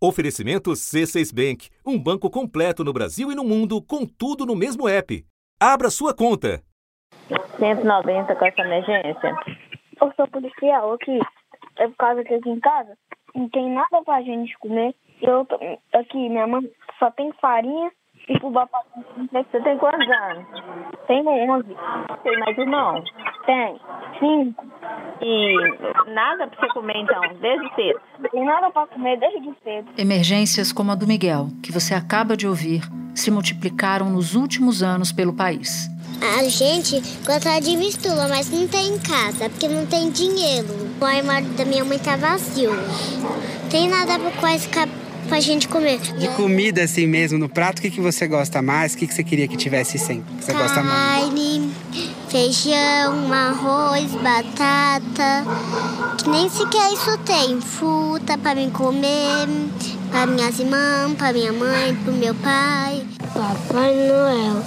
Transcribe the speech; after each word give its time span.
Oferecimento 0.00 0.70
C6 0.70 1.34
Bank, 1.34 1.70
um 1.84 1.98
banco 2.00 2.30
completo 2.30 2.84
no 2.84 2.92
Brasil 2.92 3.32
e 3.32 3.34
no 3.34 3.42
mundo, 3.42 3.82
com 3.82 4.06
tudo 4.06 4.46
no 4.46 4.54
mesmo 4.54 4.88
app. 4.88 5.24
Abra 5.60 5.90
sua 5.90 6.14
conta. 6.14 6.62
190 7.58 8.36
com 8.36 8.44
essa 8.46 8.60
emergência. 8.60 9.36
Eu 10.00 10.12
sou 10.14 10.28
policial 10.28 10.92
aqui. 10.92 11.18
É 11.78 11.88
por 11.88 11.96
causa 11.96 12.22
que 12.22 12.32
aqui 12.32 12.48
em 12.48 12.60
casa 12.60 12.96
não 13.34 13.48
tem 13.48 13.72
nada 13.72 14.00
pra 14.04 14.22
gente 14.22 14.56
comer. 14.58 14.94
Eu 15.20 15.44
aqui, 15.92 16.28
minha 16.28 16.46
mãe 16.46 16.70
só 17.00 17.10
tem 17.10 17.32
farinha 17.40 17.90
e 18.28 18.38
fubá 18.40 18.66
pra 18.66 18.80
Você 19.32 19.60
tem 19.60 19.78
quantos 19.78 20.08
anos? 20.08 20.44
Tem 21.06 21.26
11. 21.26 21.76
Tem 22.22 22.38
mais 22.38 22.58
irmão? 22.58 23.02
Tem. 23.46 23.76
5. 24.18 24.64
E 25.22 25.54
nada 26.12 26.46
pra 26.48 26.60
você 26.60 26.68
comer 26.74 26.96
então, 26.98 27.20
desde 27.40 27.74
cedo. 27.74 28.00
Tem 28.30 28.44
nada 28.44 28.70
pra 28.70 28.86
comer 28.86 29.18
desde 29.18 29.52
cedo. 29.64 29.88
Emergências 29.96 30.72
como 30.72 30.92
a 30.92 30.94
do 30.94 31.06
Miguel, 31.06 31.48
que 31.62 31.72
você 31.72 31.94
acaba 31.94 32.36
de 32.36 32.46
ouvir, 32.46 32.82
se 33.14 33.30
multiplicaram 33.30 34.10
nos 34.10 34.34
últimos 34.34 34.82
anos 34.82 35.12
pelo 35.12 35.32
país. 35.34 35.88
A 36.36 36.42
gente 36.48 37.00
gosta 37.24 37.60
de 37.60 37.76
mistura, 37.76 38.26
mas 38.28 38.50
não 38.50 38.66
tem 38.66 38.88
em 38.94 38.98
casa, 38.98 39.48
porque 39.50 39.68
não 39.68 39.86
tem 39.86 40.10
dinheiro. 40.10 40.66
O 41.00 41.04
armário 41.04 41.46
da 41.56 41.64
minha 41.64 41.84
mãe 41.84 41.98
tá 41.98 42.16
vazio. 42.16 42.70
Tem 43.70 43.88
nada 43.88 44.18
pra 44.18 44.30
quase 44.40 44.68
ca- 44.68 44.88
pra 45.28 45.40
gente 45.40 45.68
comer. 45.68 45.98
De 45.98 46.28
comida 46.28 46.82
assim 46.82 47.06
mesmo 47.06 47.38
no 47.38 47.48
prato, 47.48 47.78
o 47.78 47.82
que, 47.82 47.90
que 47.90 48.00
você 48.00 48.26
gosta 48.26 48.62
mais? 48.62 48.94
O 48.94 48.96
que, 48.96 49.06
que 49.06 49.14
você 49.14 49.22
queria 49.22 49.46
que 49.46 49.56
tivesse 49.56 49.98
sempre? 49.98 50.34
Que 50.38 50.44
você 50.44 50.52
gosta 50.52 50.82
mais? 50.82 51.24
Carne, 51.24 51.70
feijão, 52.28 53.32
arroz, 53.32 54.10
batata. 54.12 55.44
Que 56.16 56.28
nem 56.28 56.48
sequer 56.48 56.92
isso 56.92 57.18
tem. 57.18 57.60
Fruta 57.60 58.38
pra 58.38 58.54
mim 58.54 58.70
comer, 58.70 59.46
pra 60.10 60.26
minhas 60.26 60.58
irmãs, 60.58 61.14
pra 61.16 61.32
minha 61.32 61.52
mãe, 61.52 61.94
pro 62.02 62.12
meu 62.12 62.34
pai. 62.34 63.04
Papai 63.34 63.94
Noel, 63.94 64.62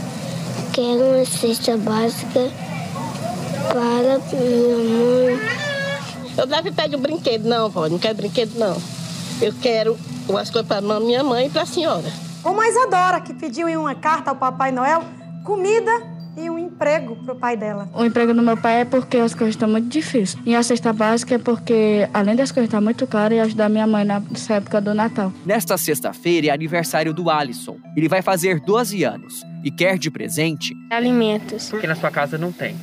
quero 0.71 1.15
uma 1.15 1.25
cesta 1.25 1.75
básica 1.77 2.51
para 3.69 4.19
minha 4.31 4.77
mãe. 4.77 5.61
Eu 6.37 6.47
deve 6.47 6.71
pedir 6.71 6.95
um 6.95 6.99
brinquedo, 7.01 7.43
não, 7.43 7.69
vó. 7.69 7.89
Não 7.89 7.99
quero 7.99 8.15
brinquedo, 8.15 8.57
não. 8.57 9.00
Eu 9.41 9.53
quero 9.59 9.97
umas 10.29 10.51
coisas 10.51 10.67
para 10.67 10.99
minha 10.99 11.23
mãe 11.23 11.47
e 11.47 11.49
para 11.49 11.63
a 11.63 11.65
senhora. 11.65 12.07
O 12.43 12.53
mais 12.53 12.77
adora, 12.77 13.19
que 13.19 13.33
pediu 13.33 13.67
em 13.67 13.75
uma 13.75 13.95
carta 13.95 14.29
ao 14.29 14.35
Papai 14.35 14.71
Noel 14.71 15.03
comida 15.43 15.91
e 16.37 16.47
um 16.49 16.59
emprego 16.59 17.15
pro 17.25 17.35
pai 17.35 17.57
dela. 17.57 17.89
O 17.93 18.05
emprego 18.05 18.33
do 18.33 18.41
meu 18.41 18.55
pai 18.55 18.81
é 18.81 18.85
porque 18.85 19.17
as 19.17 19.33
coisas 19.33 19.55
estão 19.55 19.67
muito 19.67 19.87
difíceis. 19.87 20.37
E 20.45 20.55
a 20.55 20.61
cesta 20.61 20.93
básica 20.93 21.35
é 21.35 21.37
porque, 21.39 22.07
além 22.13 22.35
das 22.35 22.51
coisas 22.51 22.67
estar 22.67 22.79
muito 22.79 23.05
caras, 23.07 23.35
ia 23.35 23.43
ajudar 23.43 23.67
minha 23.67 23.87
mãe 23.87 24.05
nessa 24.05 24.53
época 24.53 24.79
do 24.79 24.93
Natal. 24.93 25.33
Nesta 25.45 25.75
sexta-feira 25.75 26.47
é 26.47 26.49
aniversário 26.51 27.11
do 27.13 27.29
Alisson. 27.29 27.77
Ele 27.97 28.07
vai 28.07 28.21
fazer 28.21 28.59
12 28.59 29.03
anos 29.03 29.43
e 29.63 29.71
quer 29.71 29.97
de 29.97 30.09
presente 30.09 30.73
Alimentos. 30.91 31.69
porque 31.69 31.87
na 31.87 31.95
sua 31.95 32.11
casa 32.11 32.37
não 32.37 32.51
tem. 32.51 32.75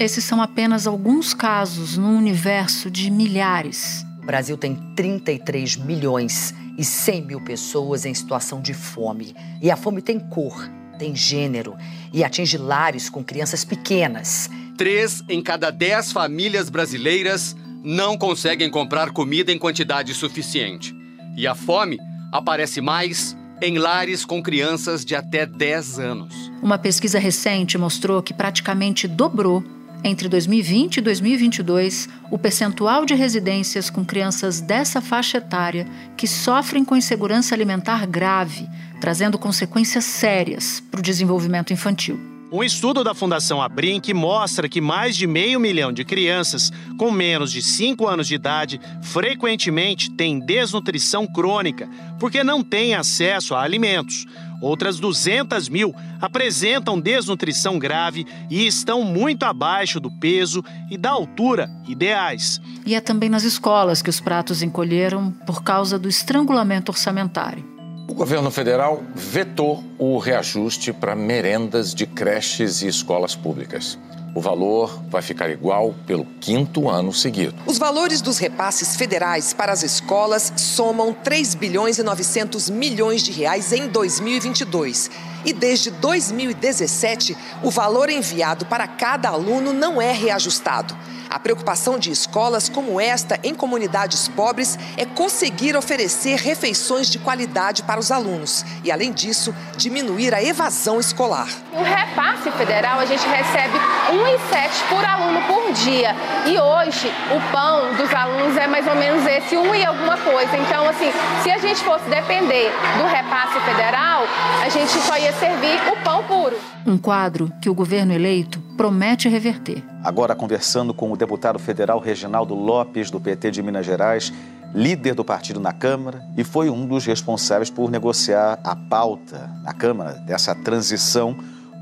Esses 0.00 0.24
são 0.24 0.42
apenas 0.42 0.86
alguns 0.86 1.34
casos 1.34 1.96
num 1.98 2.16
universo 2.16 2.90
de 2.90 3.10
milhares. 3.10 4.04
O 4.22 4.24
Brasil 4.24 4.56
tem 4.56 4.76
33 4.94 5.76
milhões 5.76 6.54
e 6.78 6.84
100 6.84 7.22
mil 7.22 7.40
pessoas 7.40 8.06
em 8.06 8.14
situação 8.14 8.62
de 8.62 8.72
fome. 8.72 9.34
E 9.60 9.68
a 9.68 9.76
fome 9.76 10.00
tem 10.00 10.20
cor, 10.20 10.70
tem 10.96 11.14
gênero 11.14 11.74
e 12.12 12.22
atinge 12.22 12.56
lares 12.56 13.10
com 13.10 13.24
crianças 13.24 13.64
pequenas. 13.64 14.48
Três 14.78 15.24
em 15.28 15.42
cada 15.42 15.70
dez 15.70 16.12
famílias 16.12 16.70
brasileiras 16.70 17.56
não 17.82 18.16
conseguem 18.16 18.70
comprar 18.70 19.10
comida 19.10 19.50
em 19.50 19.58
quantidade 19.58 20.14
suficiente. 20.14 20.94
E 21.36 21.44
a 21.44 21.54
fome 21.56 21.98
aparece 22.30 22.80
mais 22.80 23.36
em 23.60 23.76
lares 23.76 24.24
com 24.24 24.40
crianças 24.40 25.04
de 25.04 25.16
até 25.16 25.44
10 25.44 25.98
anos. 25.98 26.52
Uma 26.62 26.78
pesquisa 26.78 27.18
recente 27.18 27.76
mostrou 27.76 28.22
que 28.22 28.32
praticamente 28.32 29.08
dobrou 29.08 29.64
entre 30.04 30.28
2020 30.28 30.96
e 30.96 31.00
2022 31.00 32.08
o 32.30 32.38
percentual 32.38 33.04
de 33.04 33.14
residências 33.14 33.90
com 33.90 34.04
crianças 34.04 34.60
dessa 34.60 35.00
faixa 35.00 35.38
etária 35.38 35.86
que 36.16 36.26
sofrem 36.26 36.84
com 36.84 36.96
insegurança 36.96 37.54
alimentar 37.54 38.06
grave, 38.06 38.68
trazendo 39.00 39.38
consequências 39.38 40.04
sérias 40.04 40.80
para 40.90 41.00
o 41.00 41.02
desenvolvimento 41.02 41.72
infantil. 41.72 42.31
Um 42.52 42.62
estudo 42.62 43.02
da 43.02 43.14
Fundação 43.14 43.62
Abrinq 43.62 44.12
mostra 44.12 44.68
que 44.68 44.78
mais 44.78 45.16
de 45.16 45.26
meio 45.26 45.58
milhão 45.58 45.90
de 45.90 46.04
crianças 46.04 46.70
com 46.98 47.10
menos 47.10 47.50
de 47.50 47.62
5 47.62 48.06
anos 48.06 48.28
de 48.28 48.34
idade 48.34 48.78
frequentemente 49.00 50.10
têm 50.10 50.38
desnutrição 50.38 51.26
crônica 51.26 51.88
porque 52.20 52.44
não 52.44 52.62
têm 52.62 52.94
acesso 52.94 53.54
a 53.54 53.62
alimentos. 53.62 54.26
Outras 54.60 55.00
200 55.00 55.70
mil 55.70 55.94
apresentam 56.20 57.00
desnutrição 57.00 57.78
grave 57.78 58.26
e 58.50 58.66
estão 58.66 59.02
muito 59.02 59.44
abaixo 59.44 59.98
do 59.98 60.10
peso 60.10 60.62
e 60.90 60.98
da 60.98 61.08
altura 61.08 61.70
ideais. 61.88 62.60
E 62.84 62.94
é 62.94 63.00
também 63.00 63.30
nas 63.30 63.44
escolas 63.44 64.02
que 64.02 64.10
os 64.10 64.20
pratos 64.20 64.62
encolheram 64.62 65.30
por 65.46 65.62
causa 65.62 65.98
do 65.98 66.06
estrangulamento 66.06 66.92
orçamentário. 66.92 67.71
O 68.08 68.14
governo 68.14 68.50
federal 68.50 69.02
vetou 69.14 69.82
o 69.98 70.18
reajuste 70.18 70.92
para 70.92 71.14
merendas 71.14 71.94
de 71.94 72.06
creches 72.06 72.82
e 72.82 72.88
escolas 72.88 73.34
públicas. 73.34 73.98
O 74.34 74.40
valor 74.40 75.02
vai 75.08 75.20
ficar 75.20 75.50
igual 75.50 75.94
pelo 76.06 76.24
quinto 76.40 76.88
ano 76.88 77.12
seguido. 77.12 77.54
Os 77.66 77.78
valores 77.78 78.22
dos 78.22 78.38
repasses 78.38 78.96
federais 78.96 79.52
para 79.52 79.72
as 79.72 79.82
escolas 79.82 80.52
somam 80.56 81.12
3 81.12 81.54
bilhões 81.54 81.98
e 81.98 82.02
900 82.02 82.70
milhões 82.70 83.22
de 83.22 83.30
reais 83.30 83.72
em 83.72 83.88
2022. 83.88 85.10
E 85.44 85.52
desde 85.52 85.90
2017, 85.90 87.36
o 87.62 87.70
valor 87.70 88.08
enviado 88.08 88.64
para 88.64 88.86
cada 88.86 89.28
aluno 89.28 89.72
não 89.72 90.00
é 90.00 90.12
reajustado. 90.12 90.96
A 91.32 91.38
preocupação 91.38 91.98
de 91.98 92.10
escolas 92.10 92.68
como 92.68 93.00
esta 93.00 93.40
em 93.42 93.54
comunidades 93.54 94.28
pobres 94.28 94.78
é 94.98 95.06
conseguir 95.06 95.74
oferecer 95.74 96.36
refeições 96.36 97.08
de 97.08 97.18
qualidade 97.18 97.84
para 97.84 97.98
os 97.98 98.10
alunos 98.10 98.62
e, 98.84 98.92
além 98.92 99.10
disso, 99.10 99.54
diminuir 99.74 100.34
a 100.34 100.42
evasão 100.42 101.00
escolar. 101.00 101.48
No 101.72 101.82
repasse 101.82 102.50
federal, 102.50 103.00
a 103.00 103.06
gente 103.06 103.26
recebe 103.26 103.78
1,7 104.10 104.88
por 104.90 105.02
aluno 105.02 105.40
por 105.46 105.72
dia. 105.72 106.14
E 106.44 106.60
hoje, 106.60 107.10
o 107.34 107.50
pão 107.50 107.94
dos 107.94 108.12
alunos 108.12 108.54
é 108.58 108.66
mais 108.66 108.86
ou 108.86 108.94
menos 108.94 109.26
esse, 109.26 109.56
um 109.56 109.74
e 109.74 109.86
alguma 109.86 110.18
coisa. 110.18 110.54
Então, 110.58 110.86
assim, 110.86 111.10
se 111.42 111.50
a 111.50 111.56
gente 111.56 111.82
fosse 111.82 112.04
depender 112.10 112.70
do 112.98 113.06
repasse 113.06 113.58
federal, 113.60 114.24
a 114.62 114.68
gente 114.68 114.92
só 115.00 115.16
ia 115.16 115.32
servir 115.32 115.80
o 115.90 115.96
pão 116.04 116.24
puro. 116.24 116.58
Um 116.86 116.98
quadro 116.98 117.50
que 117.62 117.70
o 117.70 117.74
governo 117.74 118.12
eleito 118.12 118.61
promete 118.82 119.28
reverter. 119.28 119.80
Agora, 120.02 120.34
conversando 120.34 120.92
com 120.92 121.12
o 121.12 121.16
deputado 121.16 121.56
federal 121.56 122.00
Reginaldo 122.00 122.52
Lopes, 122.52 123.12
do 123.12 123.20
PT 123.20 123.52
de 123.52 123.62
Minas 123.62 123.86
Gerais, 123.86 124.32
líder 124.74 125.14
do 125.14 125.24
partido 125.24 125.60
na 125.60 125.72
Câmara 125.72 126.20
e 126.36 126.42
foi 126.42 126.68
um 126.68 126.84
dos 126.84 127.06
responsáveis 127.06 127.70
por 127.70 127.92
negociar 127.92 128.58
a 128.64 128.74
pauta 128.74 129.48
na 129.62 129.72
Câmara 129.72 130.14
dessa 130.26 130.52
transição 130.52 131.36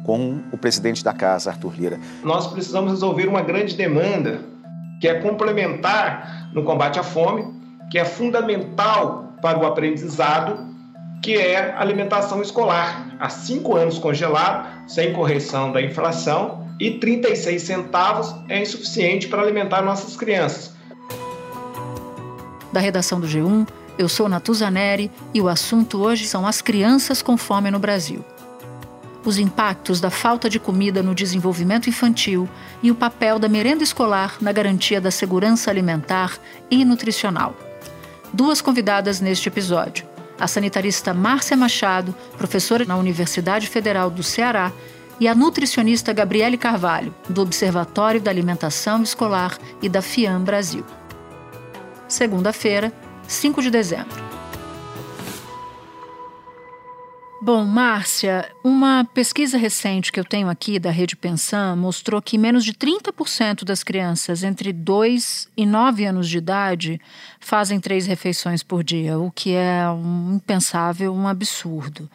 com 0.05 0.41
o 0.53 0.59
presidente 0.59 1.03
da 1.03 1.15
casa, 1.15 1.49
Arthur 1.49 1.73
Lira. 1.75 2.01
Nós 2.23 2.47
precisamos 2.49 2.91
resolver 2.91 3.27
uma 3.29 3.41
grande 3.41 3.75
demanda 3.75 4.43
que 5.01 5.09
é 5.09 5.15
complementar 5.15 6.51
no 6.53 6.65
combate 6.65 6.99
à 6.99 7.03
fome, 7.03 7.47
que 7.91 7.99
é 7.99 8.05
fundamental 8.05 9.33
para 9.41 9.59
o 9.59 9.65
aprendizado, 9.65 10.69
que 11.23 11.35
é 11.35 11.73
a 11.73 11.81
alimentação 11.81 12.43
escolar. 12.43 13.17
Há 13.19 13.31
cinco 13.31 13.75
anos 13.75 13.99
congelado, 13.99 14.69
sem 14.87 15.15
correção 15.15 15.73
da 15.73 15.81
inflação, 15.81 16.69
e 16.81 16.93
36 16.93 17.63
centavos 17.63 18.35
é 18.49 18.61
insuficiente 18.61 19.29
para 19.29 19.43
alimentar 19.43 19.83
nossas 19.83 20.17
crianças. 20.17 20.73
Da 22.73 22.81
redação 22.81 23.21
do 23.21 23.27
G1, 23.27 23.69
eu 23.99 24.09
sou 24.09 24.29
Natuza 24.29 24.71
Neri 24.71 25.11
e 25.35 25.43
o 25.43 25.49
assunto 25.49 26.01
hoje 26.01 26.27
são 26.27 26.47
as 26.47 26.63
crianças 26.63 27.21
com 27.21 27.37
fome 27.37 27.71
no 27.71 27.79
Brasil. 27.79 28.25
Os 29.23 29.39
impactos 29.39 30.01
da 30.01 30.09
falta 30.09 30.49
de 30.49 30.59
comida 30.59 31.03
no 31.03 31.15
desenvolvimento 31.15 31.91
infantil 31.91 32.49
e 32.83 32.91
o 32.91 32.95
papel 32.95 33.39
da 33.39 33.51
merenda 33.51 33.85
escolar 33.85 34.39
na 34.41 34.51
garantia 34.51 34.99
da 34.99 35.11
segurança 35.11 35.71
alimentar 35.71 36.39
e 36.71 36.83
nutricional. 36.87 37.55
Duas 38.33 38.63
convidadas 38.63 39.21
neste 39.21 39.49
episódio: 39.49 40.07
a 40.39 40.47
sanitarista 40.47 41.13
Márcia 41.13 41.55
Machado, 41.55 42.15
professora 42.39 42.87
na 42.87 42.97
Universidade 42.97 43.69
Federal 43.69 44.09
do 44.09 44.23
Ceará, 44.23 44.73
e 45.21 45.29
a 45.29 45.35
nutricionista 45.35 46.13
Gabriele 46.15 46.57
Carvalho, 46.57 47.15
do 47.29 47.43
Observatório 47.43 48.21
da 48.21 48.31
Alimentação 48.31 49.03
Escolar 49.03 49.59
e 49.83 49.89
da 49.89 50.01
FIAM 50.01 50.43
Brasil. 50.43 50.85
Segunda-feira, 52.09 52.91
5 53.29 53.61
de 53.63 53.71
dezembro. 53.71 54.30
Bom, 57.43 57.65
Márcia, 57.65 58.47
uma 58.63 59.03
pesquisa 59.03 59.57
recente 59.57 60.13
que 60.13 60.21
eu 60.21 60.25
tenho 60.25 60.51
aqui 60.51 60.79
da 60.79 60.91
Rede 60.91 61.17
Pensam 61.17 61.75
mostrou 61.75 62.21
que 62.21 62.37
menos 62.37 62.63
de 62.63 62.75
30% 62.75 63.65
das 63.65 63.83
crianças 63.83 64.43
entre 64.43 64.75
2 64.75 65.49
e 65.57 65.65
9 65.65 66.05
anos 66.05 66.29
de 66.29 66.37
idade 66.37 67.01
fazem 67.41 67.81
três 67.81 68.07
refeições 68.07 68.63
por 68.63 68.85
dia, 68.85 69.19
o 69.19 69.31
que 69.31 69.55
é 69.55 69.89
um 69.89 70.35
impensável, 70.35 71.15
um 71.15 71.27
absurdo. 71.27 72.11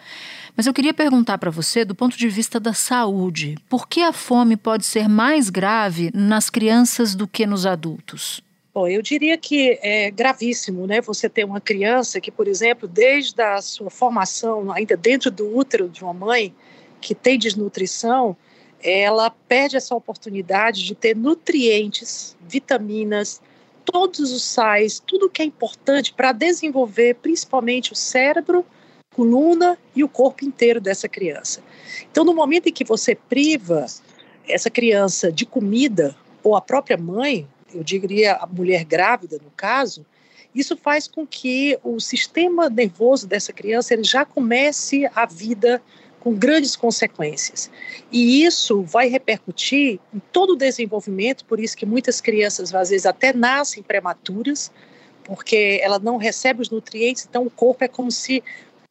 Mas 0.56 0.68
eu 0.68 0.74
queria 0.74 0.94
perguntar 0.94 1.40
para 1.40 1.50
você, 1.50 1.84
do 1.84 1.96
ponto 1.96 2.16
de 2.16 2.30
vista 2.30 2.60
da 2.60 2.72
saúde, 2.72 3.58
por 3.68 3.88
que 3.88 4.04
a 4.04 4.14
fome 4.14 4.56
pode 4.56 4.86
ser 4.86 5.10
mais 5.10 5.50
grave 5.50 6.12
nas 6.14 6.52
crianças 6.52 7.16
do 7.16 7.28
que 7.28 7.48
nos 7.48 7.66
adultos? 7.66 8.44
Bom, 8.76 8.90
eu 8.90 9.02
diria 9.02 9.38
que 9.38 9.80
é 9.82 10.12
gravíssimo, 10.12 10.86
né? 10.86 11.00
Você 11.00 11.30
ter 11.30 11.46
uma 11.46 11.62
criança 11.62 12.20
que, 12.20 12.30
por 12.30 12.46
exemplo, 12.46 12.90
desde 12.90 13.42
a 13.42 13.62
sua 13.62 13.90
formação, 13.90 14.70
ainda 14.70 14.98
dentro 14.98 15.32
do 15.32 15.56
útero 15.56 15.88
de 15.88 16.04
uma 16.04 16.14
mãe 16.14 16.54
que 17.00 17.16
tem 17.16 17.40
desnutrição, 17.40 18.36
ela 18.84 19.30
perde 19.30 19.78
essa 19.78 19.96
oportunidade 19.96 20.84
de 20.84 20.94
ter 20.94 21.16
nutrientes, 21.16 22.36
vitaminas, 22.42 23.42
todos 23.86 24.34
os 24.34 24.44
sais, 24.44 25.00
tudo 25.00 25.30
que 25.30 25.42
é 25.42 25.46
importante 25.46 26.14
para 26.14 26.34
desenvolver 26.34 27.16
principalmente 27.16 27.94
o 27.94 27.96
cérebro, 27.96 28.66
coluna 29.16 29.78
e 29.96 30.04
o 30.04 30.10
corpo 30.10 30.44
inteiro 30.44 30.82
dessa 30.82 31.08
criança. 31.08 31.64
Então, 32.12 32.26
no 32.26 32.36
momento 32.36 32.68
em 32.68 32.74
que 32.74 32.84
você 32.84 33.16
priva 33.16 33.86
essa 34.46 34.70
criança 34.70 35.32
de 35.32 35.46
comida, 35.46 36.14
ou 36.44 36.58
a 36.58 36.62
própria 36.62 36.98
mãe, 36.98 37.48
eu 37.78 37.84
diria 37.84 38.34
a 38.34 38.48
mulher 38.48 38.84
grávida 38.84 39.38
no 39.44 39.52
caso, 39.52 40.06
isso 40.54 40.78
faz 40.78 41.08
com 41.08 41.28
que 41.28 41.78
o 41.84 42.00
sistema 42.00 42.70
nervoso 42.70 43.28
dessa 43.28 43.52
criança 43.52 43.94
ele 43.94 44.06
já 44.06 44.24
comece 44.24 45.10
a 45.14 45.26
vida 45.26 45.82
com 46.22 46.34
grandes 46.34 46.76
consequências. 46.76 47.70
E 48.12 48.44
isso 48.44 48.82
vai 48.82 49.08
repercutir 49.08 50.00
em 50.14 50.20
todo 50.32 50.54
o 50.54 50.56
desenvolvimento, 50.56 51.46
por 51.46 51.60
isso 51.60 51.78
que 51.78 51.86
muitas 51.86 52.20
crianças 52.20 52.74
às 52.74 52.90
vezes 52.90 53.06
até 53.06 53.32
nascem 53.32 53.84
prematuras, 53.84 54.72
porque 55.24 55.80
ela 55.84 56.00
não 56.00 56.18
recebe 56.18 56.62
os 56.62 56.70
nutrientes, 56.70 57.28
então 57.30 57.46
o 57.46 57.50
corpo 57.50 57.84
é 57.84 57.88
como 57.88 58.10
se 58.10 58.44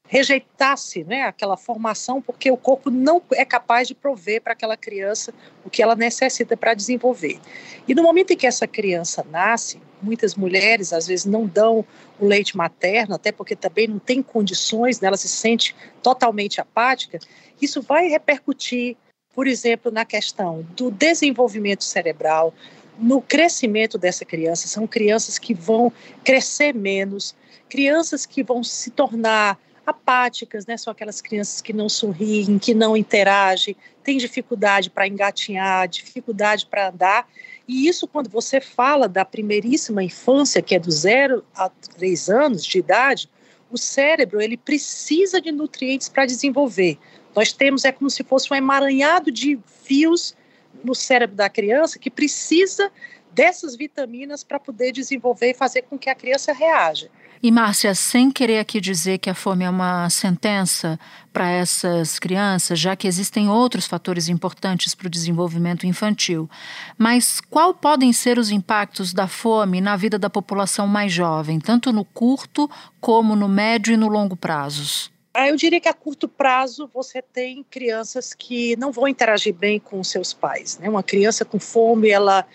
rejeitasse 0.07 1.03
né, 1.05 1.23
aquela 1.23 1.57
formação, 1.57 2.21
porque 2.21 2.51
o 2.51 2.57
corpo 2.57 2.91
não 2.91 3.23
é 3.33 3.45
capaz 3.45 3.89
de 3.89 3.95
prover 3.95 4.43
para 4.43 4.53
aquela 4.53 4.77
criança 4.77 5.33
o 5.65 5.71
que 5.71 5.83
ela 5.83 5.97
necessita 5.97 6.57
para 6.57 6.75
desenvolver. 6.75 7.41
E 7.89 7.95
no 7.95 8.03
momento 8.03 8.33
em 8.33 8.37
que 8.37 8.47
essa 8.47 8.67
criança 8.67 9.25
nasce, 9.31 9.81
muitas 10.03 10.35
mulheres 10.35 10.93
às 10.93 11.07
vezes 11.07 11.25
não 11.25 11.47
dão 11.47 11.85
o 12.21 12.27
leite 12.27 12.57
materno, 12.57 13.15
até 13.15 13.33
porque 13.33 13.57
também 13.57 13.89
não 13.89 13.99
tem 13.99 14.23
condições, 14.23 15.01
né, 15.01 15.09
ela 15.09 15.17
se 15.17 15.29
sente 15.29 15.75
totalmente 16.03 16.61
apática, 16.61 17.19
isso 17.61 17.81
vai 17.81 18.07
repercutir, 18.09 18.97
por 19.35 19.47
exemplo, 19.47 19.91
na 19.91 20.05
questão 20.05 20.67
do 20.77 20.91
desenvolvimento 20.91 21.83
cerebral, 21.83 22.53
no 22.99 23.21
crescimento 23.21 23.99
dessa 23.99 24.25
criança. 24.25 24.69
São 24.69 24.87
crianças 24.87 25.39
que 25.39 25.55
vão 25.55 25.93
crescer 26.23 26.75
menos, 26.75 27.35
crianças 27.69 28.27
que 28.27 28.43
vão 28.43 28.63
se 28.63 28.91
tornar 28.91 29.59
apáticas, 29.87 30.67
né? 30.67 30.77
São 30.77 30.91
aquelas 30.91 31.21
crianças 31.21 31.61
que 31.61 31.73
não 31.73 31.89
sorriem, 31.89 32.59
que 32.59 32.75
não 32.75 32.97
interagem, 32.97 33.77
têm 34.03 34.19
dificuldade 34.19 34.91
para 34.91 35.07
engatinhar, 35.07 35.89
dificuldade 35.89 36.67
para 36.67 36.89
andar. 36.89 37.29
E 37.67 37.89
isso, 37.89 38.07
quando 38.07 38.29
você 38.29 38.61
fala 38.61 39.09
da 39.09 39.25
primeiríssima 39.25 40.03
infância, 40.03 40.63
que 40.63 40.75
é 40.75 40.79
do 40.79 40.91
zero 40.91 41.45
a 41.55 41.69
três 41.69 42.29
anos 42.29 42.65
de 42.65 42.79
idade, 42.79 43.31
o 43.71 43.79
cérebro 43.79 44.41
ele 44.41 44.57
precisa 44.57 45.41
de 45.41 45.51
nutrientes 45.51 46.09
para 46.09 46.27
desenvolver. 46.27 46.99
Nós 47.35 47.53
temos 47.53 47.85
é 47.85 47.93
como 47.93 48.09
se 48.09 48.23
fosse 48.23 48.53
um 48.53 48.57
emaranhado 48.57 49.33
de 49.33 49.59
fios 49.83 50.35
no 50.83 50.95
cérebro 50.95 51.35
da 51.37 51.49
criança 51.49 51.99
que 51.99 52.11
precisa 52.11 52.91
dessas 53.33 53.75
vitaminas 53.75 54.45
para 54.45 54.61
poder 54.61 54.93
desenvolver 54.93 55.51
e 55.51 55.55
fazer 55.55 55.83
com 55.83 55.99
que 55.99 56.09
a 56.09 56.15
criança 56.15 56.53
reaja. 56.53 57.11
E 57.45 57.51
Márcia, 57.51 57.95
sem 57.95 58.31
querer 58.31 58.59
aqui 58.59 58.81
dizer 58.81 59.19
que 59.19 59.29
a 59.29 59.35
fome 59.35 59.67
é 59.67 59.69
uma 59.69 60.09
sentença 60.09 60.99
para 61.31 61.51
essas 61.51 62.19
crianças, 62.19 62.81
já 62.81 62.97
que 62.97 63.07
existem 63.07 63.51
outros 63.51 63.87
fatores 63.87 64.31
importantes 64.31 64.95
para 64.95 65.09
o 65.09 65.11
desenvolvimento 65.11 65.87
infantil, 65.87 66.49
mas 66.97 67.43
qual 67.43 67.75
podem 67.75 68.15
ser 68.15 68.39
os 68.39 68.51
impactos 68.51 69.13
da 69.13 69.29
fome 69.29 69.83
na 69.83 69.95
vida 69.95 70.19
da 70.19 70.31
população 70.31 70.87
mais 70.87 71.13
jovem, 71.13 71.61
tanto 71.61 71.93
no 71.93 72.03
curto 72.03 72.67
como 72.99 73.37
no 73.37 73.47
médio 73.47 73.93
e 73.93 73.97
no 73.99 74.09
longo 74.09 74.37
prazos? 74.39 75.13
Ah, 75.35 75.47
eu 75.47 75.57
diria 75.57 75.83
que 75.83 75.89
a 75.89 75.93
curto 75.93 76.27
prazo 76.27 76.89
você 76.95 77.21
tem 77.21 77.63
crianças 77.63 78.33
que 78.33 78.75
não 78.77 78.91
vão 78.91 79.07
interagir 79.07 79.55
bem 79.55 79.79
com 79.79 80.03
seus 80.03 80.33
pais. 80.33 80.79
Né? 80.79 80.89
Uma 80.89 81.03
criança 81.03 81.45
com 81.45 81.61
fome, 81.61 82.09
ela, 82.09 82.47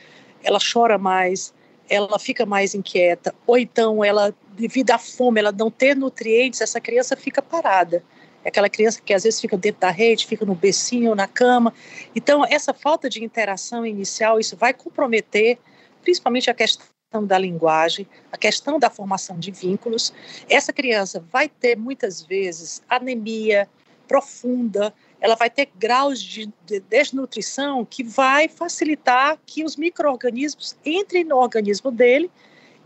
ela 0.44 0.58
chora 0.58 0.98
mais, 0.98 1.54
ela 1.90 2.20
fica 2.20 2.46
mais 2.46 2.76
inquieta, 2.76 3.34
ou 3.48 3.58
então 3.58 4.04
ela 4.04 4.34
devido 4.60 4.92
à 4.92 4.98
fome, 4.98 5.40
ela 5.40 5.52
não 5.52 5.72
ter 5.72 5.96
nutrientes, 5.96 6.62
essa 6.62 6.82
criança 6.82 7.16
fica 7.16 7.42
parada. 7.42 8.04
É 8.44 8.50
aquela 8.50 8.70
criança 8.70 9.02
que 9.02 9.14
às 9.14 9.24
vezes 9.24 9.40
fica 9.40 9.58
dentro 9.58 9.82
da 9.82 9.90
rede, 9.90 10.28
fica 10.28 10.46
no 10.46 10.56
becinho 10.56 11.16
na 11.16 11.28
cama. 11.28 11.74
Então, 12.16 12.46
essa 12.46 12.74
falta 12.74 13.10
de 13.10 13.24
interação 13.24 13.86
inicial, 13.86 14.40
isso 14.40 14.56
vai 14.56 14.74
comprometer 14.74 15.58
principalmente 16.02 16.50
a 16.50 16.54
questão 16.54 16.90
da 17.26 17.38
linguagem, 17.38 18.08
a 18.32 18.38
questão 18.38 18.80
da 18.80 18.90
formação 18.90 19.40
de 19.40 19.52
vínculos. 19.52 20.14
Essa 20.50 20.72
criança 20.72 21.24
vai 21.32 21.50
ter 21.50 21.76
muitas 21.76 22.22
vezes 22.22 22.82
anemia 22.90 23.68
profunda, 24.08 24.94
ela 25.22 25.36
vai 25.36 25.50
ter 25.50 25.70
graus 25.78 26.22
de, 26.22 26.50
desnutrição 26.90 27.86
que 27.86 28.04
vai 28.04 28.48
facilitar 28.48 29.38
que 29.46 29.64
os 29.64 29.76
micro-organismos 29.76 30.78
entrem 30.86 31.24
no 31.24 31.38
organismo 31.38 31.92
dele 31.92 32.32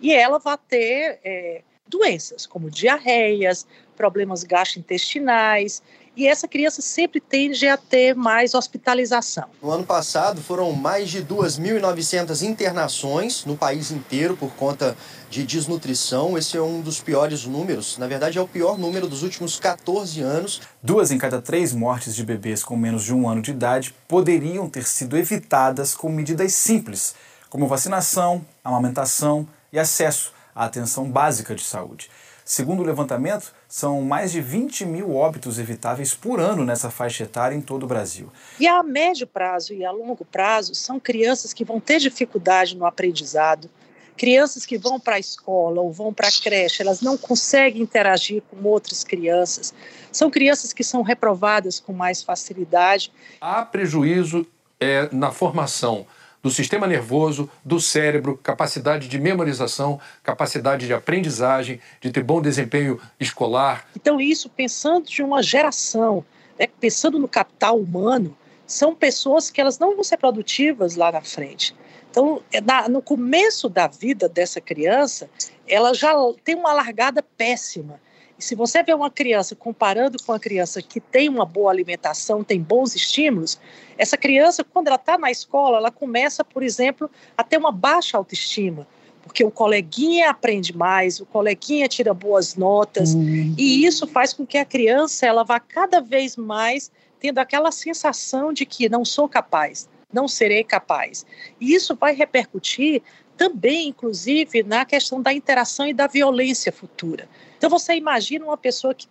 e 0.02 0.14
ela 0.14 0.40
vai 0.40 0.58
ter 0.58 1.20
é, 1.24 1.62
doenças 1.88 2.46
como 2.46 2.70
diarreias, 2.70 3.68
problemas 3.94 4.44
gastrointestinais, 4.44 5.82
e 6.16 6.28
essa 6.28 6.48
criança 6.48 6.82
sempre 6.82 7.20
tende 7.20 7.68
a 7.68 7.76
ter 7.76 8.16
mais 8.16 8.54
hospitalização. 8.54 9.46
No 9.62 9.72
ano 9.72 9.84
passado 9.84 10.42
foram 10.42 10.72
mais 10.72 11.10
de 11.10 11.24
2.900 11.24 12.44
internações 12.48 13.46
no 13.46 13.58
país 13.58 13.90
inteiro 13.90 14.38
por 14.38 14.52
conta 14.54 14.96
de 15.30 15.44
desnutrição. 15.44 16.38
Esse 16.38 16.56
é 16.56 16.62
um 16.62 16.82
dos 16.82 17.00
piores 17.00 17.46
números, 17.46 17.98
na 17.98 18.08
verdade 18.08 18.38
é 18.38 18.42
o 18.42 18.48
pior 18.48 18.78
número 18.78 19.08
dos 19.08 19.24
últimos 19.24 19.60
14 19.60 20.22
anos. 20.22 20.62
Duas 20.84 21.10
em 21.10 21.18
cada 21.18 21.42
três 21.42 21.74
mortes 21.74 22.14
de 22.14 22.24
bebês 22.24 22.64
com 22.64 22.78
menos 22.78 23.04
de 23.04 23.14
um 23.14 23.28
ano 23.28 23.42
de 23.42 23.50
idade 23.50 23.94
poderiam 24.08 24.70
ter 24.70 24.84
sido 24.84 25.18
evitadas 25.18 25.96
com 25.96 26.10
medidas 26.10 26.54
simples, 26.54 27.16
como 27.50 27.68
vacinação, 27.68 28.46
amamentação 28.64 29.48
e 29.72 29.80
acesso 29.80 30.32
à 30.54 30.66
atenção 30.66 31.10
básica 31.10 31.56
de 31.56 31.64
saúde. 31.64 32.10
Segundo 32.46 32.82
o 32.82 32.86
levantamento, 32.86 33.54
são 33.74 34.04
mais 34.04 34.32
de 34.32 34.40
20 34.40 34.86
mil 34.86 35.16
óbitos 35.16 35.58
evitáveis 35.58 36.14
por 36.14 36.40
ano 36.40 36.64
nessa 36.64 36.92
faixa 36.92 37.24
etária 37.24 37.56
em 37.56 37.60
todo 37.60 37.82
o 37.82 37.88
Brasil. 37.88 38.32
E 38.60 38.68
a 38.68 38.84
médio 38.84 39.26
prazo 39.26 39.74
e 39.74 39.84
a 39.84 39.90
longo 39.90 40.24
prazo 40.24 40.76
são 40.76 41.00
crianças 41.00 41.54
que 41.54 41.66
vão 41.66 41.80
ter 41.80 41.98
dificuldade 41.98 42.78
no 42.78 42.86
aprendizado, 42.86 43.68
crianças 44.16 44.64
que 44.64 44.78
vão 44.78 45.00
para 45.00 45.16
a 45.16 45.20
escola 45.20 45.82
ou 45.82 45.92
vão 45.92 46.14
para 46.14 46.28
a 46.28 46.32
creche, 46.32 46.84
elas 46.84 47.02
não 47.02 47.18
conseguem 47.18 47.82
interagir 47.82 48.44
com 48.44 48.64
outras 48.64 49.04
crianças, 49.04 49.74
são 50.12 50.30
crianças 50.30 50.72
que 50.72 50.84
são 50.84 51.02
reprovadas 51.02 51.80
com 51.80 51.94
mais 51.94 52.22
facilidade. 52.22 53.12
Há 53.42 53.66
prejuízo 53.66 54.46
é, 54.80 55.10
na 55.12 55.32
formação 55.32 56.06
do 56.44 56.52
sistema 56.52 56.86
nervoso, 56.86 57.50
do 57.64 57.80
cérebro, 57.80 58.38
capacidade 58.44 59.08
de 59.08 59.18
memorização, 59.18 60.00
capacidade 60.22 60.86
de 60.86 60.94
aprendizagem, 60.94 61.80
de 62.02 62.12
ter 62.12 62.22
bom 62.22 62.42
desempenho 62.42 63.00
escolar. 63.18 63.88
Então, 63.96 64.20
isso 64.20 64.50
pensando 64.50 65.08
de 65.08 65.24
uma 65.24 65.42
geração, 65.42 66.26
né, 66.60 66.68
pensando 66.82 67.18
no 67.18 67.30
capital 67.30 67.80
humano, 67.80 68.38
são 68.68 68.94
pessoas 68.94 69.50
que 69.50 69.62
elas 69.62 69.80
não 69.80 69.96
vão 69.96 70.04
ser 70.04 70.18
produtivas 70.18 70.98
lá 70.98 71.14
na 71.14 71.22
frente. 71.22 71.74
Então, 72.12 72.42
é 72.52 72.60
na, 72.60 72.90
no 72.90 73.02
começo 73.02 73.70
da 73.70 73.88
vida 73.88 74.28
dessa 74.28 74.60
criança, 74.60 75.30
ela 75.66 75.94
já 75.94 76.14
tem 76.44 76.56
uma 76.56 76.74
largada 76.74 77.24
péssima. 77.24 78.00
E 78.38 78.44
se 78.44 78.56
você 78.56 78.82
vê 78.84 78.94
uma 78.94 79.10
criança 79.10 79.56
comparando 79.56 80.18
com 80.24 80.34
a 80.34 80.40
criança 80.40 80.82
que 80.82 81.00
tem 81.00 81.30
uma 81.30 81.46
boa 81.46 81.72
alimentação, 81.72 82.44
tem 82.44 82.60
bons 82.60 82.96
estímulos, 82.96 83.60
essa 83.98 84.18
criança, 84.18 84.64
quando 84.64 84.88
ela 84.88 84.96
está 84.96 85.18
na 85.18 85.30
escola, 85.30 85.78
ela 85.78 85.92
começa, 85.92 86.44
por 86.44 86.64
exemplo, 86.64 87.10
a 87.38 87.44
ter 87.44 87.58
uma 87.58 87.72
baixa 87.72 88.18
autoestima 88.18 88.88
porque 89.24 89.44
o 89.44 89.50
coleguinha 89.50 90.30
aprende 90.30 90.76
mais, 90.76 91.20
o 91.20 91.26
coleguinha 91.26 91.88
tira 91.88 92.14
boas 92.14 92.56
notas, 92.56 93.14
uhum. 93.14 93.56
e 93.58 93.86
isso 93.86 94.06
faz 94.06 94.34
com 94.34 94.46
que 94.46 94.58
a 94.58 94.66
criança 94.66 95.26
ela 95.26 95.44
vá 95.44 95.60
cada 95.60 96.02
vez 96.02 96.36
mais 96.36 96.92
tendo 97.20 97.40
aquela 97.40 97.72
sensação 97.72 98.52
de 98.52 98.66
que 98.66 98.90
não 98.90 99.06
sou 99.06 99.30
capaz, 99.30 99.88
não 100.12 100.28
serei 100.28 100.62
capaz. 100.62 101.26
E 101.60 101.74
isso 101.74 101.96
vai 101.96 102.14
repercutir 102.14 103.02
também, 103.38 103.88
inclusive, 103.90 104.64
na 104.64 104.86
questão 104.86 105.22
da 105.22 105.34
interação 105.34 105.88
e 105.88 105.94
da 105.94 106.08
violência 106.08 106.72
futura. 106.72 107.28
Então 107.58 107.70
você 107.70 107.96
imagina 107.96 108.46
uma 108.46 108.58
pessoa 108.58 108.94
que 108.94 109.08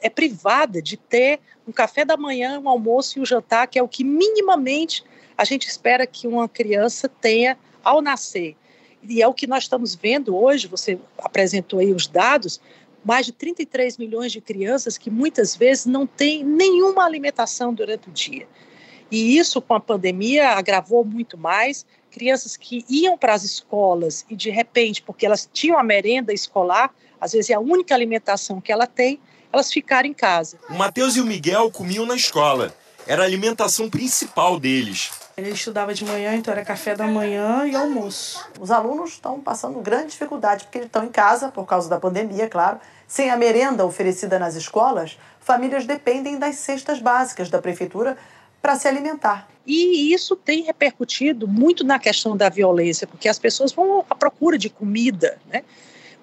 é 0.00 0.10
privada 0.10 0.80
de 0.82 0.96
ter 0.96 1.40
um 1.66 1.72
café 1.72 2.04
da 2.04 2.16
manhã, 2.16 2.60
um 2.60 2.68
almoço 2.68 3.18
e 3.18 3.22
um 3.22 3.26
jantar, 3.26 3.66
que 3.66 3.78
é 3.78 3.82
o 3.82 3.88
que 3.88 4.04
minimamente 4.04 5.02
a 5.36 5.44
gente 5.44 5.66
espera 5.68 6.06
que 6.06 6.26
uma 6.26 6.48
criança 6.48 7.08
tenha 7.08 7.58
ao 7.82 8.00
nascer. 8.00 8.56
E 9.02 9.22
é 9.22 9.28
o 9.28 9.34
que 9.34 9.46
nós 9.46 9.64
estamos 9.64 9.94
vendo 9.94 10.36
hoje, 10.36 10.66
você 10.66 10.98
apresentou 11.18 11.78
aí 11.78 11.92
os 11.92 12.06
dados, 12.06 12.60
mais 13.04 13.26
de 13.26 13.32
33 13.32 13.98
milhões 13.98 14.32
de 14.32 14.40
crianças 14.40 14.98
que 14.98 15.10
muitas 15.10 15.54
vezes 15.54 15.86
não 15.86 16.06
têm 16.06 16.42
nenhuma 16.42 17.04
alimentação 17.04 17.72
durante 17.72 18.08
o 18.08 18.12
dia. 18.12 18.48
E 19.10 19.38
isso, 19.38 19.62
com 19.62 19.74
a 19.74 19.80
pandemia, 19.80 20.50
agravou 20.50 21.04
muito 21.04 21.38
mais. 21.38 21.86
Crianças 22.16 22.56
que 22.56 22.82
iam 22.88 23.18
para 23.18 23.34
as 23.34 23.44
escolas 23.44 24.24
e, 24.30 24.34
de 24.34 24.48
repente, 24.48 25.02
porque 25.02 25.26
elas 25.26 25.46
tinham 25.52 25.78
a 25.78 25.84
merenda 25.84 26.32
escolar, 26.32 26.90
às 27.20 27.32
vezes 27.32 27.50
é 27.50 27.52
a 27.52 27.60
única 27.60 27.94
alimentação 27.94 28.58
que 28.58 28.72
ela 28.72 28.86
tem, 28.86 29.20
elas 29.52 29.70
ficaram 29.70 30.08
em 30.08 30.14
casa. 30.14 30.56
O 30.70 30.72
Matheus 30.72 31.14
e 31.16 31.20
o 31.20 31.26
Miguel 31.26 31.70
comiam 31.70 32.06
na 32.06 32.16
escola. 32.16 32.74
Era 33.06 33.22
a 33.22 33.26
alimentação 33.26 33.90
principal 33.90 34.58
deles. 34.58 35.10
Ele 35.36 35.50
estudava 35.50 35.92
de 35.92 36.06
manhã, 36.06 36.34
então 36.34 36.54
era 36.54 36.64
café 36.64 36.94
da 36.94 37.06
manhã 37.06 37.66
e 37.66 37.76
almoço. 37.76 38.42
Os 38.58 38.70
alunos 38.70 39.10
estão 39.10 39.38
passando 39.38 39.78
grande 39.82 40.12
dificuldade 40.12 40.64
porque 40.64 40.78
eles 40.78 40.86
estão 40.86 41.04
em 41.04 41.10
casa 41.10 41.50
por 41.50 41.66
causa 41.66 41.86
da 41.86 42.00
pandemia, 42.00 42.48
claro. 42.48 42.80
Sem 43.06 43.28
a 43.28 43.36
merenda 43.36 43.84
oferecida 43.84 44.38
nas 44.38 44.54
escolas, 44.54 45.18
famílias 45.38 45.84
dependem 45.84 46.38
das 46.38 46.56
cestas 46.56 46.98
básicas 46.98 47.50
da 47.50 47.60
prefeitura 47.60 48.16
para 48.66 48.74
se 48.74 48.88
alimentar. 48.88 49.48
E 49.64 50.12
isso 50.12 50.34
tem 50.34 50.64
repercutido 50.64 51.46
muito 51.46 51.84
na 51.84 52.00
questão 52.00 52.36
da 52.36 52.48
violência, 52.48 53.06
porque 53.06 53.28
as 53.28 53.38
pessoas 53.38 53.70
vão 53.70 54.04
à 54.10 54.14
procura 54.16 54.58
de 54.58 54.68
comida, 54.68 55.38
né? 55.46 55.62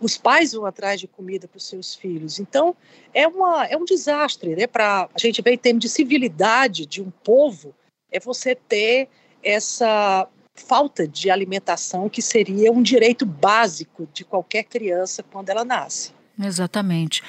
Os 0.01 0.17
pais 0.17 0.51
vão 0.51 0.65
atrás 0.65 0.99
de 0.99 1.07
comida 1.07 1.47
para 1.47 1.57
os 1.57 1.65
seus 1.65 1.95
filhos. 1.95 2.39
Então, 2.39 2.75
é, 3.13 3.25
uma, 3.25 3.65
é 3.67 3.77
um 3.77 3.85
desastre, 3.85 4.57
né? 4.57 4.67
Para 4.67 5.07
a 5.15 5.17
gente 5.17 5.41
ver 5.41 5.53
em 5.53 5.57
termos 5.57 5.81
de 5.83 5.87
civilidade 5.87 6.85
de 6.85 7.01
um 7.01 7.09
povo, 7.23 7.73
é 8.11 8.19
você 8.19 8.53
ter 8.55 9.07
essa 9.41 10.27
falta 10.53 11.07
de 11.07 11.29
alimentação 11.29 12.09
que 12.09 12.21
seria 12.21 12.73
um 12.73 12.81
direito 12.81 13.25
básico 13.25 14.05
de 14.13 14.25
qualquer 14.25 14.65
criança 14.65 15.23
quando 15.23 15.49
ela 15.49 15.63
nasce. 15.63 16.11
Exatamente. 16.39 17.21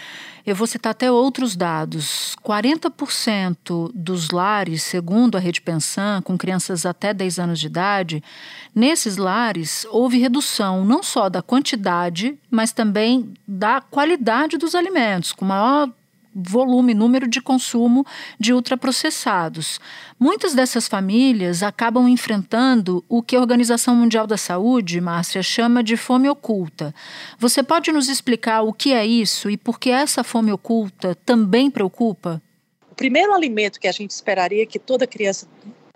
Eu 0.46 0.54
vou 0.54 0.66
citar 0.66 0.90
até 0.90 1.10
outros 1.10 1.56
dados. 1.56 2.36
40% 2.44 3.90
dos 3.94 4.30
lares, 4.30 4.82
segundo 4.82 5.36
a 5.36 5.40
Rede 5.40 5.60
Pensan, 5.60 6.20
com 6.22 6.36
crianças 6.36 6.84
até 6.84 7.14
10 7.14 7.38
anos 7.38 7.60
de 7.60 7.66
idade, 7.66 8.22
nesses 8.74 9.16
lares 9.16 9.86
houve 9.90 10.18
redução 10.18 10.84
não 10.84 11.02
só 11.02 11.28
da 11.28 11.42
quantidade, 11.42 12.38
mas 12.50 12.72
também 12.72 13.32
da 13.46 13.80
qualidade 13.80 14.56
dos 14.58 14.74
alimentos, 14.74 15.32
com 15.32 15.44
maior 15.44 15.90
volume, 16.34 16.94
número 16.94 17.28
de 17.28 17.40
consumo 17.40 18.04
de 18.38 18.52
ultraprocessados. 18.52 19.80
Muitas 20.18 20.54
dessas 20.54 20.88
famílias 20.88 21.62
acabam 21.62 22.08
enfrentando 22.08 23.04
o 23.08 23.22
que 23.22 23.36
a 23.36 23.40
Organização 23.40 23.94
Mundial 23.94 24.26
da 24.26 24.36
Saúde, 24.36 25.00
Márcia, 25.00 25.42
chama 25.42 25.82
de 25.82 25.96
fome 25.96 26.28
oculta. 26.28 26.94
Você 27.38 27.62
pode 27.62 27.92
nos 27.92 28.08
explicar 28.08 28.62
o 28.62 28.72
que 28.72 28.92
é 28.92 29.06
isso 29.06 29.48
e 29.48 29.56
por 29.56 29.78
que 29.78 29.90
essa 29.90 30.24
fome 30.24 30.52
oculta 30.52 31.14
também 31.24 31.70
preocupa? 31.70 32.42
O 32.90 32.94
primeiro 32.94 33.32
alimento 33.32 33.80
que 33.80 33.88
a 33.88 33.92
gente 33.92 34.10
esperaria 34.10 34.66
que 34.66 34.78
toda 34.78 35.06
criança 35.06 35.48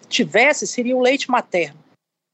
tivesse 0.08 0.66
seria 0.66 0.96
o 0.96 1.00
leite 1.00 1.30
materno, 1.30 1.78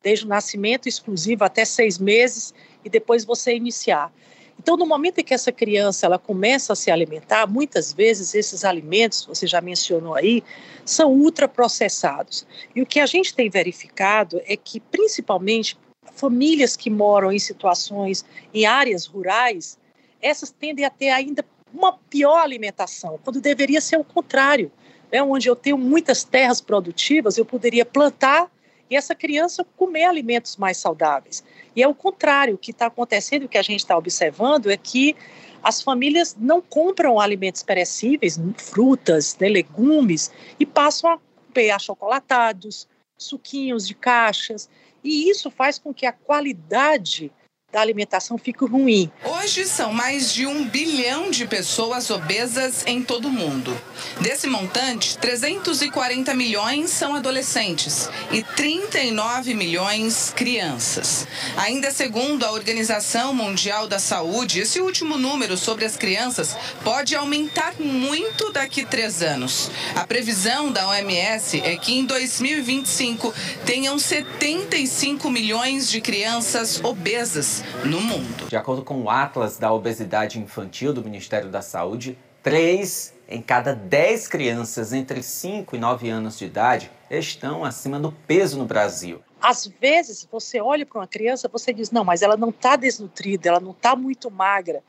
desde 0.02 0.24
o 0.24 0.28
nascimento 0.28 0.88
exclusivo 0.88 1.44
até 1.44 1.64
seis 1.64 1.98
meses 1.98 2.54
e 2.84 2.88
depois 2.88 3.24
você 3.24 3.54
iniciar. 3.54 4.12
Então, 4.58 4.76
no 4.76 4.86
momento 4.86 5.18
em 5.18 5.24
que 5.24 5.34
essa 5.34 5.52
criança 5.52 6.06
ela 6.06 6.18
começa 6.18 6.72
a 6.72 6.76
se 6.76 6.90
alimentar, 6.90 7.46
muitas 7.46 7.92
vezes 7.92 8.34
esses 8.34 8.64
alimentos, 8.64 9.26
você 9.26 9.46
já 9.46 9.60
mencionou 9.60 10.14
aí, 10.14 10.42
são 10.84 11.12
ultraprocessados. 11.12 12.46
E 12.74 12.80
o 12.80 12.86
que 12.86 13.00
a 13.00 13.06
gente 13.06 13.34
tem 13.34 13.50
verificado 13.50 14.40
é 14.46 14.56
que, 14.56 14.80
principalmente, 14.80 15.76
famílias 16.14 16.76
que 16.76 16.88
moram 16.88 17.32
em 17.32 17.38
situações 17.38 18.24
em 18.52 18.64
áreas 18.64 19.06
rurais, 19.06 19.78
essas 20.20 20.50
tendem 20.50 20.84
a 20.84 20.90
ter 20.90 21.10
ainda 21.10 21.44
uma 21.72 21.98
pior 22.08 22.38
alimentação, 22.38 23.18
quando 23.22 23.40
deveria 23.40 23.80
ser 23.80 23.98
o 23.98 24.04
contrário. 24.04 24.70
Né? 25.10 25.22
Onde 25.22 25.48
eu 25.48 25.56
tenho 25.56 25.76
muitas 25.76 26.22
terras 26.22 26.60
produtivas, 26.60 27.36
eu 27.36 27.44
poderia 27.44 27.84
plantar 27.84 28.50
e 28.88 28.96
essa 28.96 29.14
criança 29.14 29.66
comer 29.76 30.04
alimentos 30.04 30.56
mais 30.56 30.76
saudáveis. 30.76 31.42
E 31.76 31.82
é 31.82 31.88
o 31.88 31.94
contrário, 31.94 32.54
o 32.54 32.58
que 32.58 32.70
está 32.70 32.86
acontecendo, 32.86 33.44
o 33.44 33.48
que 33.48 33.58
a 33.58 33.62
gente 33.62 33.80
está 33.80 33.96
observando 33.96 34.70
é 34.70 34.76
que 34.76 35.16
as 35.62 35.80
famílias 35.80 36.36
não 36.38 36.60
compram 36.60 37.18
alimentos 37.18 37.62
perecíveis, 37.62 38.38
frutas, 38.58 39.36
né, 39.40 39.48
legumes, 39.48 40.30
e 40.60 40.66
passam 40.66 41.10
a 41.10 41.18
comer 41.52 41.70
achocolatados, 41.70 42.86
suquinhos 43.16 43.86
de 43.88 43.94
caixas, 43.94 44.68
e 45.02 45.30
isso 45.30 45.50
faz 45.50 45.78
com 45.78 45.94
que 45.94 46.06
a 46.06 46.12
qualidade 46.12 47.32
da 47.74 47.80
alimentação 47.80 48.38
fica 48.38 48.64
ruim. 48.64 49.10
Hoje 49.24 49.66
são 49.66 49.92
mais 49.92 50.32
de 50.32 50.46
um 50.46 50.64
bilhão 50.64 51.28
de 51.28 51.44
pessoas 51.44 52.08
obesas 52.08 52.84
em 52.86 53.02
todo 53.02 53.26
o 53.26 53.32
mundo. 53.32 53.76
Desse 54.20 54.46
montante, 54.46 55.18
340 55.18 56.32
milhões 56.34 56.90
são 56.90 57.16
adolescentes 57.16 58.08
e 58.30 58.44
39 58.44 59.54
milhões 59.54 60.32
crianças. 60.36 61.26
Ainda 61.56 61.90
segundo 61.90 62.44
a 62.44 62.52
Organização 62.52 63.34
Mundial 63.34 63.88
da 63.88 63.98
Saúde, 63.98 64.60
esse 64.60 64.80
último 64.80 65.18
número 65.18 65.56
sobre 65.56 65.84
as 65.84 65.96
crianças 65.96 66.56
pode 66.84 67.16
aumentar 67.16 67.74
muito 67.80 68.52
daqui 68.52 68.82
a 68.82 68.86
três 68.86 69.20
anos. 69.20 69.68
A 69.96 70.06
previsão 70.06 70.70
da 70.70 70.86
OMS 70.86 71.60
é 71.60 71.74
que 71.74 71.98
em 71.98 72.04
2025 72.04 73.34
tenham 73.66 73.98
75 73.98 75.28
milhões 75.28 75.90
de 75.90 76.00
crianças 76.00 76.80
obesas 76.84 77.63
no 77.84 78.00
mundo. 78.00 78.48
De 78.48 78.56
acordo 78.56 78.82
com 78.82 79.02
o 79.02 79.10
Atlas 79.10 79.58
da 79.58 79.72
Obesidade 79.72 80.38
Infantil 80.38 80.92
do 80.92 81.02
Ministério 81.02 81.48
da 81.48 81.62
Saúde, 81.62 82.18
3 82.42 83.14
em 83.28 83.40
cada 83.40 83.74
10 83.74 84.28
crianças 84.28 84.92
entre 84.92 85.22
5 85.22 85.74
e 85.74 85.78
9 85.78 86.08
anos 86.10 86.38
de 86.38 86.44
idade 86.44 86.90
estão 87.10 87.64
acima 87.64 87.98
do 87.98 88.12
peso 88.12 88.58
no 88.58 88.66
Brasil. 88.66 89.22
Às 89.40 89.66
vezes, 89.66 90.26
você 90.30 90.60
olha 90.60 90.86
para 90.86 91.00
uma 91.00 91.06
criança, 91.06 91.48
você 91.48 91.72
diz: 91.72 91.90
não, 91.90 92.04
mas 92.04 92.22
ela 92.22 92.36
não 92.36 92.50
está 92.50 92.76
desnutrida, 92.76 93.48
ela 93.48 93.60
não 93.60 93.72
está 93.72 93.94
muito 93.94 94.30
magra, 94.30 94.82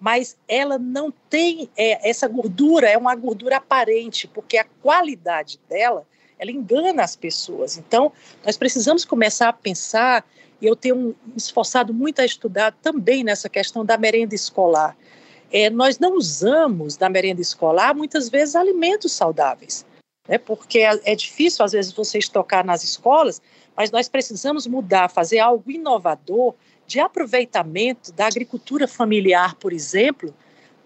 mas 0.00 0.36
ela 0.48 0.78
não 0.78 1.12
tem 1.28 1.70
é, 1.76 2.08
essa 2.08 2.26
gordura, 2.26 2.88
é 2.88 2.96
uma 2.96 3.14
gordura 3.14 3.58
aparente, 3.58 4.26
porque 4.26 4.56
a 4.56 4.66
qualidade 4.82 5.60
dela, 5.68 6.06
ela 6.40 6.50
engana 6.50 7.04
as 7.04 7.14
pessoas. 7.14 7.76
Então, 7.76 8.10
nós 8.44 8.56
precisamos 8.56 9.04
começar 9.04 9.50
a 9.50 9.52
pensar 9.52 10.24
e 10.60 10.66
eu 10.66 10.74
tenho 10.74 11.14
esforçado 11.36 11.92
muito 11.92 12.20
a 12.20 12.24
estudar 12.24 12.72
também 12.82 13.22
nessa 13.22 13.48
questão 13.48 13.84
da 13.84 13.98
merenda 13.98 14.34
escolar. 14.34 14.96
É, 15.52 15.68
nós 15.68 15.98
não 15.98 16.16
usamos 16.16 16.96
na 16.96 17.08
merenda 17.08 17.42
escolar 17.42 17.94
muitas 17.94 18.28
vezes 18.28 18.56
alimentos 18.56 19.12
saudáveis, 19.12 19.84
né? 20.26 20.38
porque 20.38 20.78
é, 20.78 20.98
é 21.04 21.14
difícil 21.14 21.64
às 21.64 21.72
vezes 21.72 21.92
você 21.92 22.18
estocar 22.18 22.64
nas 22.64 22.82
escolas, 22.82 23.42
mas 23.76 23.90
nós 23.90 24.08
precisamos 24.08 24.66
mudar, 24.66 25.10
fazer 25.10 25.40
algo 25.40 25.70
inovador 25.70 26.54
de 26.86 27.00
aproveitamento 27.00 28.12
da 28.12 28.26
agricultura 28.26 28.88
familiar, 28.88 29.54
por 29.56 29.72
exemplo, 29.72 30.34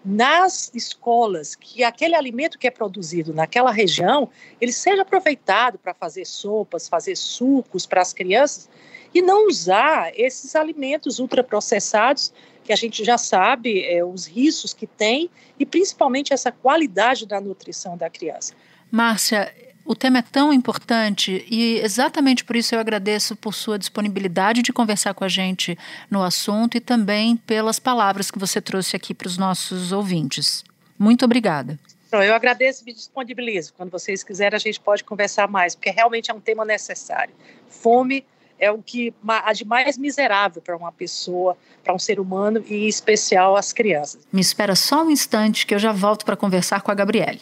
nas 0.05 0.71
escolas, 0.75 1.55
que 1.55 1.83
aquele 1.83 2.15
alimento 2.15 2.59
que 2.59 2.67
é 2.67 2.71
produzido 2.71 3.33
naquela 3.33 3.71
região, 3.71 4.29
ele 4.61 4.71
seja 4.71 5.01
aproveitado 5.01 5.79
para 5.79 5.93
fazer 5.93 6.25
sopas, 6.25 6.87
fazer 6.87 7.15
sucos 7.15 7.85
para 7.85 8.01
as 8.01 8.13
crianças, 8.13 8.69
e 9.13 9.21
não 9.21 9.47
usar 9.47 10.11
esses 10.15 10.55
alimentos 10.55 11.19
ultraprocessados 11.19 12.33
que 12.63 12.73
a 12.73 12.75
gente 12.75 13.03
já 13.03 13.17
sabe 13.17 13.83
é, 13.85 14.03
os 14.03 14.25
riscos 14.25 14.73
que 14.73 14.85
tem 14.85 15.29
e 15.57 15.65
principalmente 15.65 16.33
essa 16.33 16.51
qualidade 16.51 17.25
da 17.25 17.39
nutrição 17.39 17.95
da 17.95 18.09
criança. 18.09 18.53
Márcia, 18.91 19.53
o 19.85 19.95
tema 19.95 20.17
é 20.17 20.21
tão 20.23 20.51
importante 20.51 21.45
e 21.49 21.79
exatamente 21.79 22.43
por 22.43 22.55
isso 22.55 22.73
eu 22.73 22.79
agradeço 22.79 23.35
por 23.35 23.53
sua 23.53 23.77
disponibilidade 23.77 24.63
de 24.63 24.73
conversar 24.73 25.13
com 25.13 25.23
a 25.23 25.27
gente 25.27 25.77
no 26.09 26.23
assunto 26.23 26.75
e 26.75 26.79
também 26.79 27.37
pelas 27.37 27.79
palavras 27.79 28.31
que 28.31 28.39
você 28.39 28.59
trouxe 28.59 28.95
aqui 28.95 29.13
para 29.13 29.27
os 29.27 29.37
nossos 29.37 29.91
ouvintes. 29.91 30.63
Muito 30.97 31.23
obrigada. 31.23 31.79
Eu 32.11 32.33
agradeço 32.33 32.83
e 32.83 32.85
me 32.85 32.93
disponibilizo. 32.93 33.73
Quando 33.73 33.91
vocês 33.91 34.23
quiserem, 34.23 34.55
a 34.55 34.59
gente 34.59 34.79
pode 34.79 35.03
conversar 35.03 35.49
mais, 35.49 35.75
porque 35.75 35.89
realmente 35.89 36.31
é 36.31 36.33
um 36.33 36.39
tema 36.39 36.63
necessário. 36.63 37.33
Fome 37.67 38.25
é 38.57 38.71
o 38.71 38.81
que 38.81 39.13
há 39.27 39.51
de 39.51 39.65
mais 39.65 39.97
miserável 39.97 40.61
para 40.61 40.77
uma 40.77 40.93
pessoa, 40.93 41.57
para 41.83 41.93
um 41.93 41.99
ser 41.99 42.19
humano 42.19 42.63
e 42.67 42.85
em 42.85 42.87
especial 42.87 43.57
as 43.57 43.73
crianças. 43.73 44.25
Me 44.31 44.39
espera 44.39 44.75
só 44.75 45.03
um 45.03 45.11
instante 45.11 45.67
que 45.67 45.75
eu 45.75 45.79
já 45.79 45.91
volto 45.91 46.25
para 46.25 46.37
conversar 46.37 46.81
com 46.81 46.89
a 46.89 46.95
Gabriele. 46.95 47.41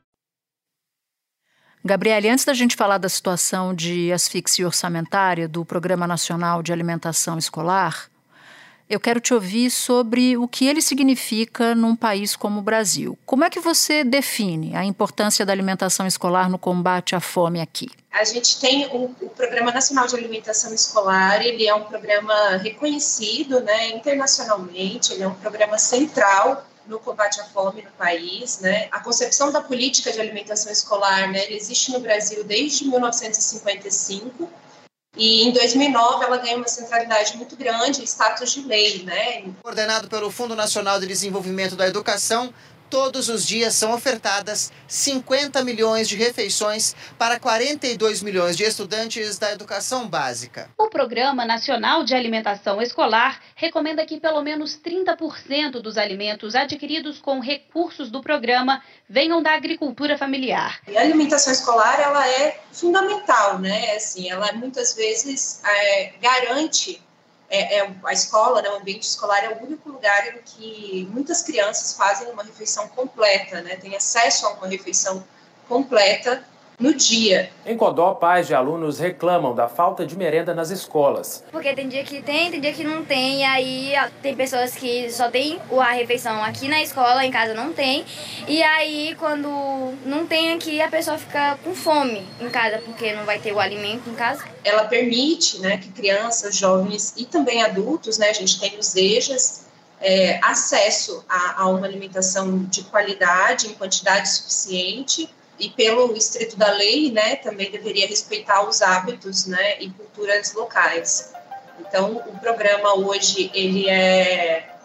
Gabriele, 1.83 2.29
antes 2.29 2.45
da 2.45 2.53
gente 2.53 2.75
falar 2.75 2.99
da 2.99 3.09
situação 3.09 3.73
de 3.73 4.13
asfixia 4.13 4.67
orçamentária 4.67 5.47
do 5.47 5.65
Programa 5.65 6.05
Nacional 6.05 6.61
de 6.61 6.71
Alimentação 6.71 7.39
Escolar, 7.39 8.07
eu 8.87 8.99
quero 8.99 9.19
te 9.19 9.33
ouvir 9.33 9.71
sobre 9.71 10.37
o 10.37 10.47
que 10.47 10.67
ele 10.67 10.81
significa 10.81 11.73
num 11.73 11.95
país 11.95 12.35
como 12.35 12.59
o 12.59 12.61
Brasil. 12.61 13.17
Como 13.25 13.43
é 13.43 13.49
que 13.49 13.59
você 13.59 14.03
define 14.03 14.75
a 14.75 14.85
importância 14.85 15.43
da 15.43 15.51
alimentação 15.51 16.05
escolar 16.05 16.49
no 16.49 16.59
combate 16.59 17.15
à 17.15 17.19
fome 17.19 17.61
aqui? 17.61 17.87
A 18.11 18.25
gente 18.25 18.59
tem 18.59 18.85
o, 18.87 19.05
o 19.19 19.29
Programa 19.29 19.71
Nacional 19.71 20.05
de 20.05 20.15
Alimentação 20.15 20.73
Escolar, 20.73 21.41
ele 21.41 21.65
é 21.65 21.73
um 21.73 21.85
programa 21.85 22.57
reconhecido 22.57 23.61
né, 23.61 23.89
internacionalmente, 23.91 25.13
ele 25.13 25.23
é 25.23 25.27
um 25.27 25.35
programa 25.35 25.77
central 25.79 26.67
no 26.91 26.99
combate 26.99 27.39
à 27.39 27.45
fome 27.45 27.81
no 27.81 27.91
país, 27.91 28.59
né? 28.59 28.89
A 28.91 28.99
concepção 28.99 29.51
da 29.51 29.61
política 29.61 30.11
de 30.11 30.19
alimentação 30.19 30.71
escolar, 30.71 31.31
né, 31.31 31.51
existe 31.51 31.91
no 31.91 31.99
Brasil 32.01 32.43
desde 32.43 32.85
1955 32.85 34.49
e 35.17 35.47
em 35.47 35.51
2009 35.51 36.25
ela 36.25 36.37
ganha 36.37 36.57
uma 36.57 36.67
centralidade 36.67 37.35
muito 37.37 37.55
grande, 37.55 38.03
status 38.03 38.51
de 38.51 38.61
lei, 38.61 39.03
né? 39.03 39.45
Coordenado 39.63 40.07
pelo 40.09 40.29
Fundo 40.29 40.55
Nacional 40.55 40.99
de 40.99 41.07
Desenvolvimento 41.07 41.75
da 41.75 41.87
Educação, 41.87 42.53
todos 42.91 43.29
os 43.29 43.47
dias 43.47 43.73
são 43.73 43.93
ofertadas 43.93 44.69
50 44.85 45.63
milhões 45.63 46.09
de 46.09 46.17
refeições 46.17 46.93
para 47.17 47.39
42 47.39 48.21
milhões 48.21 48.57
de 48.57 48.63
estudantes 48.63 49.39
da 49.39 49.53
educação 49.53 50.09
básica. 50.09 50.69
O 50.77 50.89
Programa 50.89 51.45
Nacional 51.45 52.03
de 52.03 52.13
Alimentação 52.13 52.81
Escolar 52.81 53.39
recomenda 53.55 54.05
que 54.05 54.19
pelo 54.19 54.41
menos 54.43 54.77
30% 54.77 55.81
dos 55.81 55.97
alimentos 55.97 56.53
adquiridos 56.53 57.21
com 57.21 57.39
recursos 57.39 58.11
do 58.11 58.21
programa 58.21 58.83
venham 59.09 59.41
da 59.41 59.53
agricultura 59.53 60.17
familiar. 60.17 60.81
E 60.85 60.97
a 60.97 61.01
alimentação 61.01 61.53
escolar 61.53 61.97
ela 61.97 62.27
é 62.27 62.59
fundamental, 62.73 63.57
né? 63.57 63.95
Assim, 63.95 64.29
ela 64.29 64.51
muitas 64.51 64.93
vezes 64.95 65.61
é, 65.63 66.13
garante 66.21 67.01
é, 67.51 67.79
é, 67.79 67.95
a 68.05 68.13
escola, 68.13 68.61
né, 68.61 68.69
o 68.69 68.77
ambiente 68.77 69.03
escolar 69.03 69.43
é 69.43 69.49
o 69.49 69.63
único 69.63 69.89
lugar 69.89 70.35
em 70.35 70.41
que 70.41 71.07
muitas 71.11 71.41
crianças 71.41 71.93
fazem 71.93 72.31
uma 72.31 72.43
refeição 72.43 72.87
completa, 72.87 73.61
né, 73.61 73.75
têm 73.75 73.93
acesso 73.95 74.47
a 74.47 74.51
uma 74.53 74.67
refeição 74.67 75.23
completa 75.67 76.43
no 76.81 76.93
dia. 76.93 77.49
Em 77.65 77.77
Codó, 77.77 78.15
pais 78.15 78.47
de 78.47 78.55
alunos 78.55 78.97
reclamam 78.99 79.53
da 79.53 79.69
falta 79.69 80.05
de 80.05 80.17
merenda 80.17 80.53
nas 80.53 80.71
escolas. 80.71 81.43
Porque 81.51 81.73
tem 81.73 81.87
dia 81.87 82.03
que 82.03 82.21
tem, 82.21 82.49
tem 82.49 82.59
dia 82.59 82.73
que 82.73 82.83
não 82.83 83.05
tem, 83.05 83.41
e 83.41 83.43
aí 83.43 83.93
tem 84.21 84.35
pessoas 84.35 84.75
que 84.75 85.09
só 85.11 85.29
tem 85.29 85.59
a 85.79 85.91
refeição 85.91 86.43
aqui 86.43 86.67
na 86.67 86.81
escola, 86.81 87.23
em 87.23 87.31
casa 87.31 87.53
não 87.53 87.71
tem. 87.71 88.03
E 88.47 88.63
aí 88.63 89.15
quando 89.19 89.47
não 90.05 90.25
tem 90.25 90.53
aqui, 90.53 90.81
a 90.81 90.89
pessoa 90.89 91.17
fica 91.17 91.57
com 91.63 91.75
fome 91.75 92.25
em 92.39 92.49
casa, 92.49 92.79
porque 92.79 93.13
não 93.13 93.25
vai 93.25 93.37
ter 93.37 93.53
o 93.53 93.59
alimento 93.59 94.09
em 94.09 94.15
casa. 94.15 94.43
Ela 94.63 94.85
permite 94.85 95.59
né, 95.59 95.77
que 95.77 95.89
crianças, 95.89 96.55
jovens 96.55 97.13
e 97.15 97.25
também 97.25 97.61
adultos, 97.61 98.17
né, 98.17 98.29
a 98.29 98.33
gente 98.33 98.59
tem 98.59 98.77
os 98.79 98.95
EJAs, 98.95 99.65
é, 100.01 100.39
acesso 100.43 101.23
a, 101.29 101.61
a 101.61 101.67
uma 101.67 101.85
alimentação 101.85 102.63
de 102.63 102.83
qualidade, 102.85 103.67
em 103.67 103.73
quantidade 103.75 104.27
suficiente, 104.29 105.29
e 105.59 105.69
pelo 105.69 106.15
estrito 106.15 106.57
da 106.57 106.71
lei, 106.71 107.11
né, 107.11 107.35
também 107.35 107.69
deveria 107.69 108.07
respeitar 108.07 108.67
os 108.67 108.81
hábitos, 108.81 109.45
né, 109.45 109.79
e 109.79 109.89
culturas 109.89 110.53
locais. 110.53 111.33
Então, 111.79 112.23
o 112.25 112.39
programa 112.39 112.95
hoje 112.95 113.51
ele 113.53 113.89
é 113.89 114.75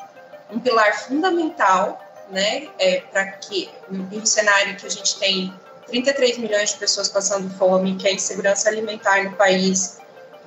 um 0.50 0.58
pilar 0.58 0.98
fundamental, 1.00 2.02
né, 2.30 2.68
é, 2.78 3.00
para 3.00 3.24
que 3.32 3.70
no 3.88 4.26
cenário 4.26 4.76
que 4.76 4.86
a 4.86 4.90
gente 4.90 5.18
tem 5.18 5.52
33 5.86 6.38
milhões 6.38 6.70
de 6.70 6.78
pessoas 6.78 7.08
passando 7.08 7.48
fome, 7.56 7.96
que 7.96 8.06
é 8.06 8.10
a 8.10 8.14
insegurança 8.14 8.68
alimentar 8.68 9.24
no 9.24 9.32
país, 9.32 9.98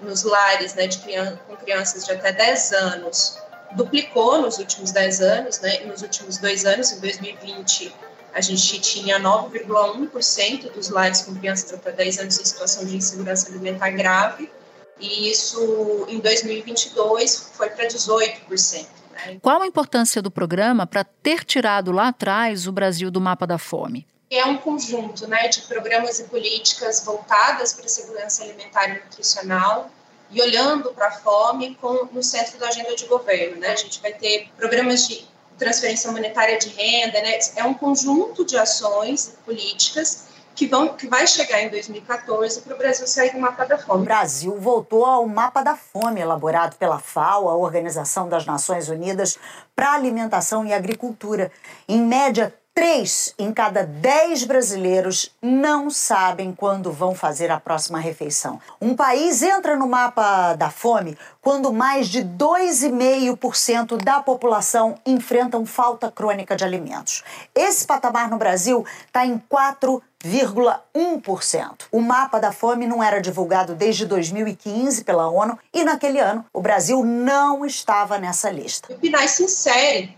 nos 0.02 0.24
lares, 0.24 0.74
né, 0.76 0.88
de 0.88 0.98
criança, 1.00 1.40
com 1.48 1.56
crianças 1.56 2.06
de 2.06 2.12
até 2.12 2.32
10 2.32 2.72
anos, 2.74 3.40
duplicou 3.72 4.42
nos 4.42 4.58
últimos 4.58 4.92
10 4.92 5.22
anos, 5.22 5.60
né, 5.60 5.80
nos 5.86 6.02
últimos 6.02 6.38
dois 6.38 6.66
anos, 6.66 6.92
em 6.92 7.00
2020 7.00 7.94
a 8.34 8.42
gente 8.42 8.80
tinha 8.80 9.20
9,1% 9.20 10.72
dos 10.72 10.90
lares 10.90 11.22
com 11.22 11.36
crianças 11.36 11.74
até 11.74 11.92
10 11.92 12.20
anos 12.20 12.40
em 12.40 12.46
situação 12.46 12.86
de 12.86 12.96
insegurança 12.96 13.50
alimentar 13.50 13.92
grave, 13.92 14.52
e 15.00 15.32
isso 15.32 16.06
em 16.10 16.20
2022 16.20 17.52
foi 17.54 17.70
para 17.70 17.88
18%. 17.88 18.88
Né? 19.12 19.40
Qual 19.42 19.62
a 19.62 19.68
importância 19.68 20.22
do 20.22 20.30
programa 20.30 20.86
para 20.86 21.04
ter 21.04 21.44
tirado 21.44 21.92
lá 21.92 22.10
atrás 22.10 22.68
o 22.68 22.72
Brasil 22.72 23.10
do 23.10 23.22
mapa 23.22 23.48
da 23.48 23.58
fome? 23.58 24.06
É 24.30 24.46
um 24.46 24.58
conjunto 24.58 25.28
né, 25.28 25.48
de 25.48 25.62
programas 25.62 26.20
e 26.20 26.26
políticas 26.26 27.04
voltadas 27.04 27.74
para 27.74 27.86
a 27.86 27.90
segurança 27.90 28.44
alimentar 28.44 28.88
e 28.90 28.94
nutricional, 29.04 29.90
e 30.32 30.42
olhando 30.42 30.92
para 30.92 31.08
a 31.08 31.12
fome 31.12 31.76
com, 31.82 32.08
no 32.12 32.22
centro 32.22 32.60
da 32.60 32.68
agenda 32.68 32.96
de 32.96 33.06
governo. 33.06 33.58
Né? 33.58 33.70
A 33.70 33.76
gente 33.76 34.00
vai 34.02 34.14
ter 34.14 34.50
programas 34.56 35.08
de 35.08 35.28
transferência 35.60 36.12
monetária 36.12 36.58
de 36.58 36.70
renda, 36.70 37.22
né? 37.22 37.38
É 37.56 37.64
um 37.64 37.74
conjunto 37.74 38.46
de 38.46 38.58
ações 38.58 39.38
políticas 39.46 40.30
que, 40.56 40.68
vão, 40.68 40.90
que 40.90 41.08
vai 41.08 41.26
chegar 41.26 41.62
em 41.62 41.70
2014 41.70 42.62
para 42.62 42.76
o 42.76 42.78
Brasil 42.78 43.08
sair 43.08 43.32
do 43.32 43.40
mapa 43.40 43.66
da 43.66 43.78
fome. 43.78 44.02
O 44.02 44.04
Brasil 44.04 44.58
voltou 44.60 45.06
ao 45.06 45.26
mapa 45.26 45.62
da 45.62 45.76
fome 45.76 46.20
elaborado 46.20 46.76
pela 46.76 47.00
FAO, 47.00 47.48
a 47.48 47.56
Organização 47.56 48.28
das 48.28 48.46
Nações 48.46 48.90
Unidas 48.90 49.38
para 49.76 49.94
Alimentação 49.94 50.66
e 50.66 50.74
Agricultura. 50.74 51.52
Em 51.88 52.02
média, 52.02 52.54
Três 52.80 53.36
em 53.38 53.52
cada 53.52 53.84
dez 53.84 54.46
brasileiros 54.46 55.36
não 55.42 55.90
sabem 55.90 56.54
quando 56.54 56.94
vão 56.94 57.14
fazer 57.14 57.52
a 57.52 57.60
próxima 57.60 58.00
refeição. 58.00 58.58
Um 58.80 58.96
país 58.96 59.44
entra 59.44 59.76
no 59.76 59.86
mapa 59.86 60.54
da 60.54 60.70
fome 60.70 61.18
quando 61.42 61.74
mais 61.74 62.08
de 62.08 62.24
2,5% 62.24 63.98
da 63.98 64.22
população 64.22 64.96
enfrentam 65.06 65.66
falta 65.66 66.10
crônica 66.10 66.56
de 66.56 66.64
alimentos. 66.64 67.22
Esse 67.54 67.86
patamar 67.86 68.30
no 68.30 68.38
Brasil 68.38 68.86
está 69.06 69.26
em 69.26 69.38
4,1%. 69.38 71.88
O 71.92 72.00
mapa 72.00 72.40
da 72.40 72.54
fome 72.54 72.88
não 72.88 73.04
era 73.04 73.20
divulgado 73.20 73.76
desde 73.76 74.06
2015 74.06 75.04
pela 75.04 75.30
ONU 75.30 75.60
e 75.74 75.84
naquele 75.84 76.22
ano 76.22 76.46
o 76.54 76.62
Brasil 76.62 77.04
não 77.04 77.66
estava 77.66 78.18
nessa 78.18 78.50
lista. 78.50 78.94
O 78.94 78.98
PNAE 78.98 79.28
se 79.28 79.44
insere 79.44 80.18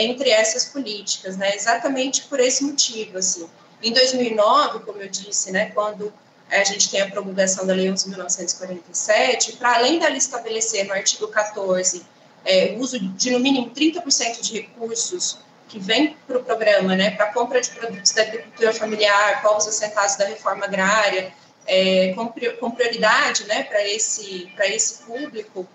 entre 0.00 0.30
essas 0.30 0.66
políticas, 0.66 1.36
né? 1.36 1.54
Exatamente 1.54 2.24
por 2.24 2.40
esse 2.40 2.64
motivo, 2.64 3.18
assim. 3.18 3.48
Em 3.82 3.92
2009, 3.92 4.80
como 4.80 5.00
eu 5.00 5.08
disse, 5.08 5.52
né, 5.52 5.70
quando 5.74 6.12
a 6.50 6.64
gente 6.64 6.90
tem 6.90 7.00
a 7.00 7.10
promulgação 7.10 7.66
da 7.66 7.74
Lei 7.74 7.86
11.947, 7.88 9.56
para 9.56 9.76
além 9.76 9.98
dela 9.98 10.16
estabelecer 10.16 10.86
no 10.86 10.92
artigo 10.92 11.28
14 11.28 12.04
é, 12.44 12.74
o 12.76 12.80
uso 12.80 12.98
de 12.98 13.30
no 13.30 13.38
mínimo 13.38 13.70
30% 13.70 14.40
de 14.40 14.60
recursos 14.60 15.38
que 15.68 15.78
vem 15.78 16.16
para 16.26 16.38
o 16.38 16.42
programa, 16.42 16.96
né, 16.96 17.10
para 17.10 17.26
compra 17.32 17.60
de 17.60 17.70
produtos 17.70 18.12
da 18.12 18.22
agricultura 18.22 18.72
familiar, 18.72 19.42
povos 19.42 19.68
assentados 19.68 20.16
da 20.16 20.24
reforma 20.24 20.64
agrária, 20.64 21.32
é, 21.66 22.14
com, 22.14 22.32
com 22.58 22.70
prioridade, 22.70 23.44
né, 23.46 23.64
para 23.64 23.86
esse 23.86 24.50
esse 24.60 25.02
público, 25.02 25.68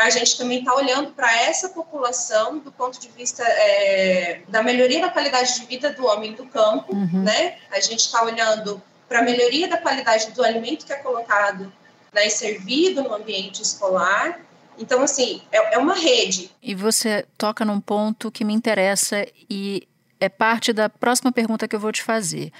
a 0.00 0.10
gente 0.10 0.36
também 0.36 0.60
está 0.60 0.74
olhando 0.74 1.12
para 1.12 1.30
essa 1.42 1.68
população 1.68 2.58
do 2.58 2.72
ponto 2.72 2.98
de 2.98 3.08
vista 3.08 3.42
é, 3.42 4.42
da 4.48 4.62
melhoria 4.62 5.00
da 5.00 5.10
qualidade 5.10 5.60
de 5.60 5.66
vida 5.66 5.92
do 5.92 6.06
homem 6.06 6.32
do 6.32 6.46
campo, 6.46 6.94
uhum. 6.94 7.22
né? 7.22 7.58
A 7.70 7.80
gente 7.80 8.00
está 8.00 8.22
olhando 8.24 8.82
para 9.08 9.18
a 9.18 9.22
melhoria 9.22 9.68
da 9.68 9.76
qualidade 9.76 10.30
do 10.30 10.42
alimento 10.42 10.86
que 10.86 10.92
é 10.92 10.96
colocado 10.96 11.72
né, 12.12 12.26
e 12.26 12.30
servido 12.30 13.02
no 13.02 13.14
ambiente 13.14 13.60
escolar. 13.60 14.40
Então, 14.78 15.02
assim, 15.02 15.42
é, 15.52 15.74
é 15.74 15.78
uma 15.78 15.94
rede. 15.94 16.50
E 16.62 16.74
você 16.74 17.26
toca 17.36 17.64
num 17.64 17.80
ponto 17.80 18.30
que 18.30 18.44
me 18.44 18.54
interessa 18.54 19.26
e 19.48 19.86
é 20.18 20.28
parte 20.28 20.72
da 20.72 20.88
próxima 20.88 21.32
pergunta 21.32 21.66
que 21.66 21.74
eu 21.74 21.80
vou 21.80 21.92
te 21.92 22.02
fazer. 22.02 22.52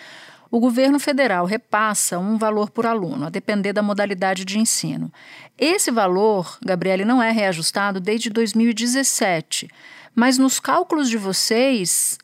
O 0.51 0.59
governo 0.59 0.99
federal 0.99 1.47
repassa 1.47 2.19
um 2.19 2.37
valor 2.37 2.71
por 2.71 2.85
aluno, 2.85 3.27
a 3.27 3.31
depender 3.31 3.73
da 3.73 3.83
modalidade 3.83 4.45
de 4.45 4.59
ensino. 4.59 5.13
Esse 5.57 5.91
valor, 5.91 6.59
Gabriele, 6.65 7.05
não 7.05 7.23
é 7.23 7.31
reajustado 7.31 8.01
desde 8.01 8.31
2017. 8.31 9.69
Mas 10.15 10.39
nos 10.39 10.59
cálculos 10.59 11.09
de 11.09 11.17
vocês, 11.17 12.19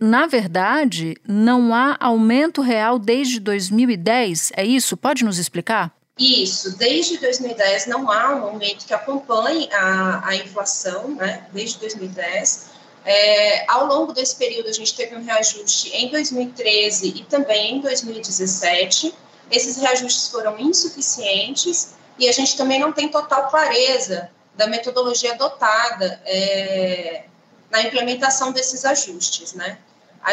na 0.00 0.26
verdade, 0.26 1.16
não 1.28 1.72
há 1.72 1.96
aumento 2.00 2.60
real 2.60 2.98
desde 2.98 3.38
2010. 3.38 4.50
É 4.56 4.64
isso? 4.64 4.96
Pode 4.96 5.24
nos 5.24 5.38
explicar? 5.38 5.94
Isso, 6.18 6.76
desde 6.76 7.18
2010 7.18 7.86
não 7.86 8.10
há 8.10 8.34
um 8.34 8.44
aumento 8.44 8.84
que 8.84 8.92
acompanhe 8.92 9.70
a, 9.72 10.28
a 10.28 10.36
inflação, 10.36 11.14
né, 11.14 11.46
desde 11.52 11.78
2010. 11.78 12.79
É, 13.04 13.64
ao 13.70 13.86
longo 13.86 14.12
desse 14.12 14.36
período, 14.36 14.68
a 14.68 14.72
gente 14.72 14.94
teve 14.94 15.16
um 15.16 15.24
reajuste 15.24 15.90
em 15.94 16.10
2013 16.10 17.08
e 17.16 17.24
também 17.24 17.76
em 17.76 17.80
2017. 17.80 19.14
Esses 19.50 19.76
reajustes 19.76 20.28
foram 20.28 20.58
insuficientes 20.58 21.94
e 22.18 22.28
a 22.28 22.32
gente 22.32 22.56
também 22.56 22.78
não 22.78 22.92
tem 22.92 23.08
total 23.08 23.48
clareza 23.48 24.30
da 24.54 24.66
metodologia 24.66 25.32
adotada 25.32 26.20
é, 26.26 27.24
na 27.70 27.82
implementação 27.82 28.52
desses 28.52 28.84
ajustes, 28.84 29.54
né? 29.54 29.78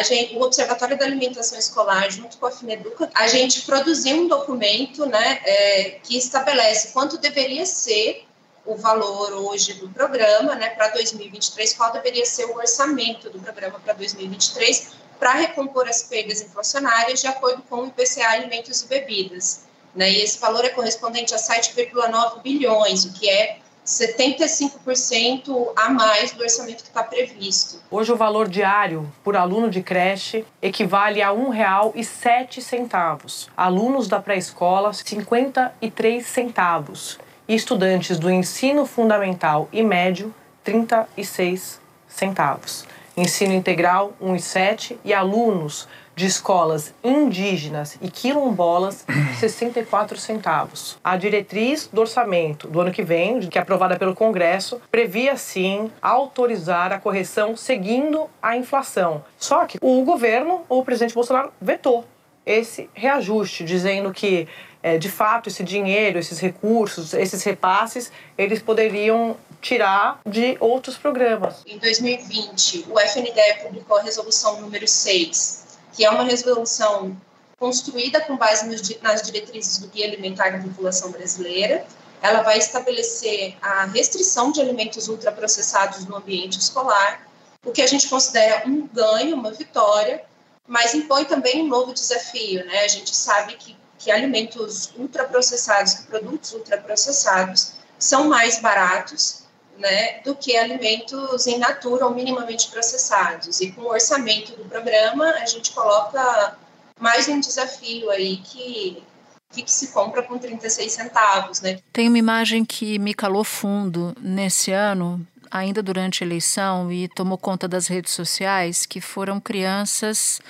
Gente, 0.04 0.36
o 0.36 0.42
Observatório 0.42 0.98
da 0.98 1.06
Alimentação 1.06 1.58
Escolar, 1.58 2.12
junto 2.12 2.38
com 2.38 2.46
a 2.46 2.52
Fineduca, 2.52 3.10
a 3.16 3.28
gente 3.28 3.62
produziu 3.62 4.18
um 4.18 4.28
documento 4.28 5.06
né, 5.06 5.40
é, 5.46 6.00
que 6.04 6.18
estabelece 6.18 6.90
quanto 6.92 7.18
deveria 7.18 7.66
ser 7.66 8.27
o 8.68 8.76
valor 8.76 9.34
hoje 9.34 9.74
do 9.76 9.88
programa 9.90 10.54
né, 10.56 10.72
para 10.72 10.90
2023, 10.90 11.74
qual 11.74 11.94
deveria 11.94 12.26
ser 12.26 12.44
o 12.46 12.56
orçamento 12.56 13.30
do 13.30 13.40
programa 13.40 13.80
para 13.80 13.94
2023, 13.94 14.90
para 15.18 15.32
recompor 15.32 15.88
as 15.88 16.04
perdas 16.04 16.42
inflacionárias 16.42 17.22
de 17.22 17.28
acordo 17.28 17.64
com 17.70 17.78
o 17.78 17.88
IPCA 17.88 18.28
Alimentos 18.28 18.82
e 18.84 18.88
Bebidas. 18.88 19.66
Né, 19.96 20.12
e 20.12 20.22
esse 20.22 20.38
valor 20.38 20.66
é 20.66 20.70
correspondente 20.70 21.34
a 21.34 21.38
7,9 21.38 22.42
bilhões, 22.44 23.06
o 23.06 23.14
que 23.14 23.30
é 23.30 23.60
75% 23.86 25.72
a 25.74 25.90
mais 25.90 26.34
do 26.34 26.44
orçamento 26.44 26.84
que 26.84 26.90
está 26.90 27.04
previsto. 27.04 27.82
Hoje 27.90 28.12
o 28.12 28.18
valor 28.18 28.50
diário 28.50 29.10
por 29.24 29.38
aluno 29.38 29.70
de 29.70 29.82
creche 29.82 30.46
equivale 30.62 31.22
a 31.22 31.32
R$ 31.32 31.38
1,07. 31.38 33.48
Alunos 33.56 34.10
da 34.10 34.20
pré-escola, 34.20 34.92
53 34.92 36.28
centavos. 36.28 37.18
E 37.48 37.56
estudantes 37.56 38.20
do 38.20 38.30
ensino 38.30 38.86
fundamental 38.86 39.70
e 39.72 39.82
médio, 39.82 40.34
36 40.66 41.80
centavos. 42.06 42.86
Ensino 43.16 43.54
integral, 43.54 44.14
1,7 44.22 44.98
e 45.06 45.14
alunos 45.14 45.88
de 46.14 46.26
escolas 46.26 46.94
indígenas 47.02 47.98
e 48.02 48.10
quilombolas, 48.10 49.06
64 49.40 50.18
centavos. 50.18 51.00
A 51.02 51.16
diretriz 51.16 51.88
do 51.88 52.02
orçamento 52.02 52.68
do 52.68 52.82
ano 52.82 52.92
que 52.92 53.02
vem, 53.02 53.40
que 53.40 53.58
é 53.58 53.62
aprovada 53.62 53.98
pelo 53.98 54.14
Congresso, 54.14 54.82
previa 54.92 55.38
sim 55.38 55.90
autorizar 56.02 56.92
a 56.92 57.00
correção 57.00 57.56
seguindo 57.56 58.30
a 58.42 58.58
inflação. 58.58 59.24
Só 59.38 59.66
que 59.66 59.78
o 59.80 60.04
governo, 60.04 60.64
o 60.68 60.84
presidente 60.84 61.16
Bolsonaro, 61.16 61.54
vetou 61.62 62.04
esse 62.46 62.90
reajuste, 62.94 63.64
dizendo 63.64 64.12
que 64.12 64.48
é, 64.88 64.98
de 64.98 65.10
fato 65.10 65.50
esse 65.50 65.64
dinheiro, 65.64 66.18
esses 66.18 66.40
recursos, 66.40 67.14
esses 67.14 67.44
repasses, 67.44 68.10
eles 68.38 68.62
poderiam 68.62 69.36
tirar 69.62 70.22
de 70.26 70.56
outros 70.62 70.96
programas. 70.98 71.56
Em 71.66 71.78
2020, 71.78 72.86
o 72.90 72.98
FNDE 72.98 73.64
publicou 73.64 73.98
a 73.98 74.02
resolução 74.02 74.62
número 74.62 74.88
6, 74.88 75.80
que 75.94 76.06
é 76.06 76.10
uma 76.10 76.24
resolução 76.24 77.18
construída 77.60 78.22
com 78.22 78.38
base 78.38 78.66
nas 79.02 79.22
diretrizes 79.24 79.80
do 79.80 79.88
Guia 79.88 80.06
Alimentar 80.08 80.52
da 80.52 80.60
População 80.60 81.12
Brasileira. 81.12 81.86
Ela 82.22 82.42
vai 82.42 82.58
estabelecer 82.58 83.58
a 83.62 83.86
restrição 83.86 84.52
de 84.52 84.62
alimentos 84.62 85.10
ultraprocessados 85.10 86.06
no 86.06 86.16
ambiente 86.16 86.58
escolar, 86.58 87.28
o 87.66 87.72
que 87.72 87.82
a 87.82 87.88
gente 87.88 88.08
considera 88.08 88.64
um 88.66 88.88
ganho, 88.88 89.36
uma 89.36 89.52
vitória, 89.52 90.24
mas 90.66 90.94
impõe 90.94 91.26
também 91.26 91.62
um 91.62 91.68
novo 91.68 91.94
desafio. 91.94 92.66
Né? 92.66 92.86
A 92.86 92.88
gente 92.88 93.14
sabe 93.14 93.56
que, 93.56 93.76
que 93.98 94.12
alimentos 94.12 94.92
ultraprocessados, 94.96 95.94
que 95.96 96.08
produtos 96.08 96.54
ultraprocessados, 96.54 97.74
são 97.98 98.28
mais 98.28 98.60
baratos 98.62 99.44
né, 99.78 100.22
do 100.22 100.36
que 100.36 100.58
alimentos 100.58 101.48
em 101.48 101.58
natura 101.58 102.06
ou 102.06 102.14
minimamente 102.14 102.70
processados. 102.70 103.60
E 103.62 103.72
com 103.72 103.82
o 103.82 103.90
orçamento 103.90 104.56
do 104.56 104.66
programa, 104.66 105.26
a 105.32 105.46
gente 105.46 105.72
coloca 105.72 106.58
mais 107.00 107.28
um 107.28 107.40
desafio 107.40 108.10
aí 108.10 108.38
que 108.38 109.04
que, 109.50 109.72
se 109.72 109.88
compra 109.88 110.22
com 110.22 110.38
36 110.38 110.92
centavos, 110.92 111.62
né? 111.62 111.80
Tem 111.94 112.10
uma 112.10 112.18
imagem 112.18 112.66
que 112.66 113.00
me 113.00 113.14
calou 113.14 113.44
fundo 113.44 114.14
nesse 114.22 114.72
ano, 114.72 115.26
ainda 115.50 115.82
durante 115.82 116.22
a 116.22 116.28
eleição, 116.28 116.92
e 116.92 117.08
tomou 117.08 117.38
conta 117.38 117.68
das 117.68 117.88
redes 117.88 118.12
sociais, 118.12 118.86
que 118.86 119.00
foram 119.00 119.40
crianças 119.40 120.42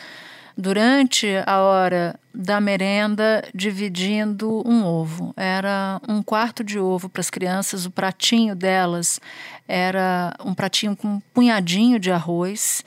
durante 0.58 1.28
a 1.46 1.60
hora 1.60 2.20
da 2.34 2.60
merenda 2.60 3.48
dividindo 3.54 4.64
um 4.66 4.84
ovo. 4.84 5.34
Era 5.38 6.02
um 6.08 6.24
quarto 6.24 6.64
de 6.64 6.80
ovo 6.80 7.08
para 7.08 7.22
as 7.22 7.30
crianças, 7.30 7.86
o 7.86 7.92
pratinho 7.92 8.56
delas 8.56 9.20
era 9.68 10.36
um 10.44 10.54
pratinho 10.54 10.96
com 10.96 11.08
um 11.08 11.20
punhadinho 11.34 12.00
de 12.00 12.12
arroz. 12.12 12.84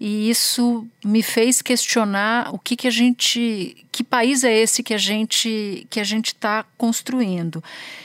E 0.00 0.30
isso 0.30 0.86
me 1.04 1.24
fez 1.24 1.60
questionar 1.60 2.54
o 2.54 2.58
que, 2.58 2.76
que 2.76 2.86
a 2.86 2.90
gente, 2.90 3.84
que 3.90 4.04
país 4.04 4.44
é 4.44 4.56
esse 4.56 4.80
que 4.80 4.94
a 4.94 4.98
gente 4.98 5.88
que 5.90 5.98
a 5.98 6.04
gente 6.04 6.28
está 6.28 6.64
construindo. 6.76 7.62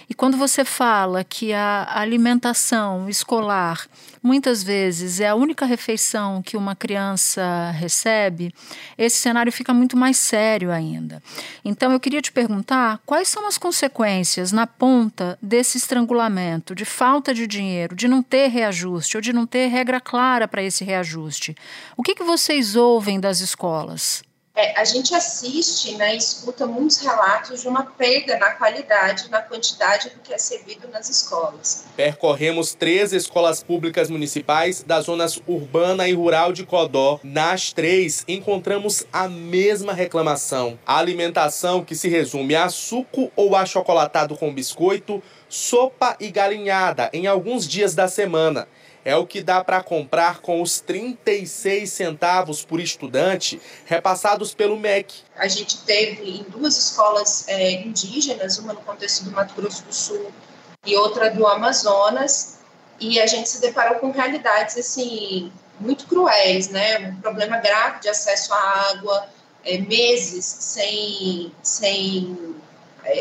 E 0.10 0.13
quando 0.15 0.36
você 0.36 0.65
fala 0.65 1.23
que 1.23 1.54
a 1.54 1.88
alimentação 1.93 3.08
escolar 3.08 3.88
muitas 4.23 4.63
vezes 4.63 5.19
é 5.19 5.27
a 5.27 5.36
única 5.36 5.65
refeição 5.65 6.41
que 6.41 6.55
uma 6.55 6.75
criança 6.75 7.71
recebe, 7.71 8.55
esse 8.97 9.17
cenário 9.17 9.51
fica 9.51 9.73
muito 9.73 9.97
mais 9.97 10.17
sério 10.17 10.71
ainda. 10.71 11.21
Então 11.63 11.91
eu 11.91 11.99
queria 11.99 12.21
te 12.21 12.31
perguntar 12.31 13.01
quais 13.05 13.27
são 13.27 13.45
as 13.45 13.57
consequências 13.57 14.51
na 14.51 14.65
ponta 14.65 15.38
desse 15.41 15.77
estrangulamento, 15.77 16.73
de 16.73 16.86
falta 16.86 17.33
de 17.33 17.45
dinheiro, 17.45 17.95
de 17.95 18.07
não 18.07 18.23
ter 18.23 18.47
reajuste 18.47 19.17
ou 19.17 19.21
de 19.21 19.33
não 19.33 19.45
ter 19.45 19.67
regra 19.67 19.99
clara 19.99 20.47
para 20.47 20.63
esse 20.63 20.83
reajuste. 20.83 21.55
O 21.97 22.01
que, 22.01 22.15
que 22.15 22.23
vocês 22.23 22.75
ouvem 22.77 23.19
das 23.19 23.41
escolas? 23.41 24.23
É, 24.55 24.79
a 24.79 24.85
gente 24.85 25.15
assiste 25.15 25.95
né, 25.95 26.13
e 26.13 26.17
escuta 26.17 26.67
muitos 26.67 26.99
relatos 26.99 27.61
de 27.61 27.67
uma 27.67 27.85
perda 27.85 28.37
na 28.37 28.51
qualidade, 28.51 29.27
na 29.31 29.41
quantidade 29.41 30.11
do 30.11 30.19
que 30.19 30.31
é 30.31 30.37
servido 30.37 30.87
nas 30.89 31.09
escolas. 31.09 31.85
Percorremos 31.95 32.75
três 32.75 33.13
escolas 33.13 33.63
públicas 33.63 34.11
municipais 34.11 34.83
das 34.83 35.05
zonas 35.05 35.41
urbana 35.47 36.07
e 36.07 36.13
rural 36.13 36.53
de 36.53 36.67
Codó. 36.67 37.19
Nas 37.23 37.73
três, 37.73 38.23
encontramos 38.27 39.07
a 39.11 39.27
mesma 39.27 39.91
reclamação. 39.91 40.77
A 40.85 40.99
alimentação 40.99 41.83
que 41.83 41.95
se 41.95 42.07
resume 42.07 42.55
a 42.55 42.69
suco 42.69 43.31
ou 43.35 43.55
achocolatado 43.55 44.37
com 44.37 44.53
biscoito, 44.53 45.23
sopa 45.53 46.17
e 46.19 46.31
galinhada 46.31 47.11
em 47.13 47.27
alguns 47.27 47.67
dias 47.67 47.93
da 47.93 48.07
semana 48.07 48.67
é 49.05 49.15
o 49.15 49.27
que 49.27 49.43
dá 49.43 49.63
para 49.63 49.83
comprar 49.83 50.39
com 50.39 50.63
os 50.63 50.79
36 50.79 51.91
centavos 51.91 52.65
por 52.65 52.79
estudante 52.79 53.61
repassados 53.85 54.51
pelo 54.55 54.79
MEC. 54.79 55.13
A 55.35 55.47
gente 55.47 55.77
teve 55.83 56.39
em 56.39 56.43
duas 56.49 56.75
escolas 56.75 57.47
é, 57.47 57.83
indígenas, 57.83 58.57
uma 58.57 58.73
no 58.73 58.81
contexto 58.81 59.25
do 59.25 59.31
Mato 59.31 59.53
Grosso 59.53 59.83
do 59.83 59.93
Sul 59.93 60.31
e 60.83 60.95
outra 60.95 61.29
do 61.29 61.45
Amazonas, 61.45 62.57
e 62.99 63.21
a 63.21 63.27
gente 63.27 63.47
se 63.47 63.61
deparou 63.61 63.99
com 63.99 64.09
realidades 64.09 64.75
assim 64.75 65.51
muito 65.79 66.07
cruéis, 66.07 66.69
né? 66.69 67.09
Um 67.09 67.21
problema 67.21 67.57
grave 67.57 67.99
de 67.99 68.09
acesso 68.09 68.51
à 68.51 68.89
água, 68.89 69.29
é, 69.63 69.77
meses 69.77 70.45
sem 70.45 71.51
sem 71.61 72.55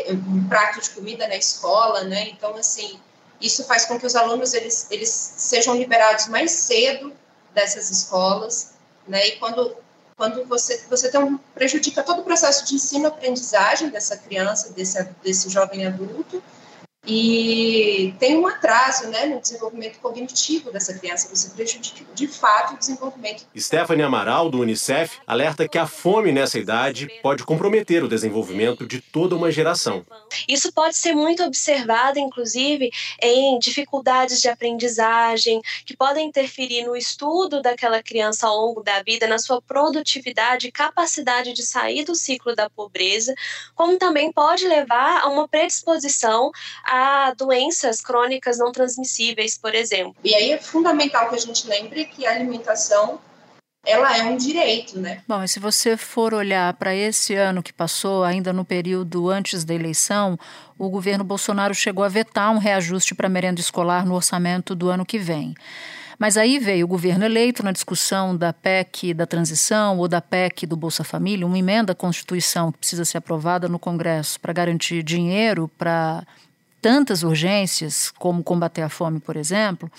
um 0.09 0.47
prato 0.47 0.81
de 0.81 0.89
comida 0.91 1.27
na 1.27 1.35
escola, 1.35 2.03
né? 2.03 2.29
Então 2.29 2.55
assim 2.55 2.99
isso 3.41 3.65
faz 3.65 3.85
com 3.85 3.99
que 3.99 4.05
os 4.05 4.15
alunos 4.15 4.53
eles, 4.53 4.87
eles 4.89 5.09
sejam 5.09 5.75
liberados 5.75 6.27
mais 6.27 6.51
cedo 6.51 7.11
dessas 7.53 7.89
escolas, 7.89 8.71
né? 9.07 9.27
E 9.27 9.31
quando 9.33 9.75
quando 10.15 10.45
você 10.45 10.85
você 10.89 11.09
tem 11.09 11.21
um, 11.21 11.37
prejudica 11.55 12.03
todo 12.03 12.21
o 12.21 12.23
processo 12.23 12.65
de 12.65 12.75
ensino-aprendizagem 12.75 13.89
dessa 13.89 14.15
criança, 14.15 14.71
desse 14.71 15.03
desse 15.23 15.49
jovem 15.49 15.85
adulto, 15.85 16.41
e 17.05 18.13
tem 18.17 18.37
um 18.37 18.47
atraso 18.47 19.09
né, 19.09 19.25
no 19.25 19.41
desenvolvimento 19.41 19.99
cognitivo 19.99 20.71
dessa 20.71 20.97
criança, 20.97 21.27
você 21.29 21.49
prejudica 21.49 22.05
de 22.13 22.27
fato 22.27 22.75
o 22.75 22.77
desenvolvimento. 22.77 23.45
Stephanie 23.57 24.03
Amaral, 24.03 24.49
do 24.49 24.59
Unicef, 24.59 25.19
alerta 25.27 25.67
que 25.67 25.77
a 25.77 25.85
fome 25.85 26.31
nessa 26.31 26.57
idade 26.57 27.09
pode 27.21 27.43
comprometer 27.43 28.03
o 28.03 28.07
desenvolvimento 28.07 28.87
de 28.87 29.01
toda 29.01 29.35
uma 29.35 29.51
geração. 29.51 30.05
Isso 30.47 30.71
pode 30.71 30.95
ser 30.95 31.13
muito 31.13 31.43
observado, 31.43 32.19
inclusive, 32.19 32.89
em 33.21 33.59
dificuldades 33.59 34.39
de 34.39 34.47
aprendizagem, 34.47 35.61
que 35.85 35.97
podem 35.97 36.27
interferir 36.27 36.85
no 36.85 36.95
estudo 36.95 37.61
daquela 37.61 38.01
criança 38.01 38.47
ao 38.47 38.55
longo 38.55 38.81
da 38.81 39.03
vida, 39.03 39.27
na 39.27 39.39
sua 39.39 39.61
produtividade 39.61 40.67
e 40.67 40.71
capacidade 40.71 41.51
de 41.51 41.63
sair 41.63 42.05
do 42.05 42.15
ciclo 42.15 42.55
da 42.55 42.69
pobreza, 42.69 43.33
como 43.75 43.97
também 43.97 44.31
pode 44.31 44.65
levar 44.65 45.21
a 45.21 45.27
uma 45.27 45.49
predisposição 45.49 46.51
a 46.95 47.33
doenças 47.33 48.01
crônicas 48.01 48.59
não 48.59 48.71
transmissíveis, 48.71 49.57
por 49.57 49.73
exemplo. 49.73 50.15
E 50.23 50.35
aí 50.35 50.51
é 50.51 50.59
fundamental 50.59 51.27
que 51.27 51.33
a 51.33 51.39
gente 51.39 51.67
lembre 51.67 52.05
que 52.05 52.23
a 52.23 52.31
alimentação 52.31 53.19
ela 53.83 54.15
é 54.15 54.23
um 54.25 54.37
direito, 54.37 54.99
né? 54.99 55.23
Bom, 55.27 55.41
e 55.41 55.47
se 55.47 55.59
você 55.59 55.97
for 55.97 56.35
olhar 56.35 56.71
para 56.75 56.93
esse 56.93 57.33
ano 57.33 57.63
que 57.63 57.73
passou, 57.73 58.23
ainda 58.23 58.53
no 58.53 58.63
período 58.63 59.27
antes 59.27 59.63
da 59.63 59.73
eleição, 59.73 60.37
o 60.77 60.87
governo 60.87 61.23
Bolsonaro 61.23 61.73
chegou 61.73 62.03
a 62.03 62.09
vetar 62.09 62.51
um 62.51 62.59
reajuste 62.59 63.15
para 63.15 63.25
a 63.25 63.29
merenda 63.29 63.59
escolar 63.59 64.05
no 64.05 64.13
orçamento 64.13 64.75
do 64.75 64.87
ano 64.87 65.03
que 65.03 65.17
vem. 65.17 65.55
Mas 66.19 66.37
aí 66.37 66.59
veio 66.59 66.85
o 66.85 66.87
governo 66.87 67.25
eleito 67.25 67.63
na 67.63 67.71
discussão 67.71 68.37
da 68.37 68.53
PEC 68.53 69.15
da 69.15 69.25
transição 69.25 69.97
ou 69.97 70.07
da 70.07 70.21
PEC 70.21 70.67
do 70.67 70.77
Bolsa 70.77 71.03
Família, 71.03 71.45
uma 71.45 71.57
emenda 71.57 71.93
à 71.93 71.95
Constituição 71.95 72.71
que 72.71 72.77
precisa 72.77 73.03
ser 73.03 73.17
aprovada 73.17 73.67
no 73.67 73.79
Congresso 73.79 74.39
para 74.39 74.53
garantir 74.53 75.01
dinheiro 75.01 75.67
para 75.75 76.23
tantas 76.83 77.23
urgências, 77.23 78.11
como 78.19 78.43
combater 78.43 78.81
a 78.81 78.89
fome, 78.89 79.21
por 79.21 79.37
exemplo. 79.37 79.89